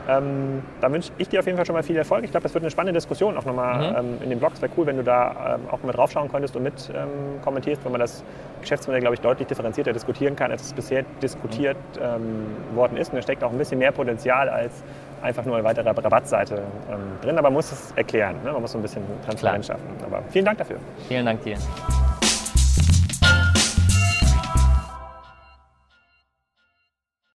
Ähm, 0.08 0.62
da 0.80 0.90
wünsche 0.92 1.10
ich 1.18 1.28
dir 1.28 1.40
auf 1.40 1.46
jeden 1.46 1.56
Fall 1.56 1.66
schon 1.66 1.74
mal 1.74 1.82
viel 1.82 1.96
Erfolg. 1.96 2.24
Ich 2.24 2.30
glaube, 2.30 2.44
das 2.44 2.54
wird 2.54 2.62
eine 2.62 2.70
spannende 2.70 2.96
Diskussion 2.96 3.36
auch 3.36 3.44
nochmal 3.44 3.90
mhm. 3.90 3.96
ähm, 3.96 4.18
in 4.22 4.30
den 4.30 4.38
Blogs. 4.38 4.62
Wäre 4.62 4.70
cool, 4.76 4.86
wenn 4.86 4.96
du 4.96 5.02
da 5.02 5.56
ähm, 5.56 5.62
auch 5.70 5.82
mal 5.82 5.92
draufschauen 5.92 6.30
könntest 6.30 6.54
und 6.56 6.62
mit 6.62 6.90
ähm, 6.94 7.42
kommentierst, 7.42 7.84
wenn 7.84 7.92
man 7.92 8.00
das 8.00 8.22
Geschäftsmodell, 8.60 9.00
glaube 9.00 9.14
ich, 9.14 9.20
deutlich 9.20 9.48
differenzierter 9.48 9.92
diskutieren 9.92 10.36
kann, 10.36 10.52
als 10.52 10.62
es 10.62 10.72
bisher 10.72 11.04
diskutiert 11.22 11.76
mhm. 11.96 12.76
worden 12.76 12.96
ist. 12.96 13.10
Und 13.10 13.16
da 13.16 13.22
steckt 13.22 13.42
auch 13.42 13.50
ein 13.50 13.58
bisschen 13.58 13.78
mehr 13.78 13.92
Potenzial 13.92 14.48
als 14.48 14.84
einfach 15.22 15.44
nur 15.44 15.56
eine 15.56 15.64
weitere 15.64 15.88
Rabattseite 15.88 16.62
ähm, 16.90 16.98
drin. 17.22 17.38
Aber 17.38 17.48
man 17.48 17.54
muss 17.54 17.72
es 17.72 17.92
erklären. 17.96 18.36
Ne? 18.44 18.52
Man 18.52 18.62
muss 18.62 18.72
so 18.72 18.78
ein 18.78 18.82
bisschen 18.82 19.02
Transparenz 19.24 19.66
schaffen. 19.66 19.86
Aber 20.04 20.22
vielen 20.30 20.44
Dank 20.44 20.58
dafür. 20.58 20.78
Vielen 21.08 21.26
Dank 21.26 21.42
dir. 21.42 21.56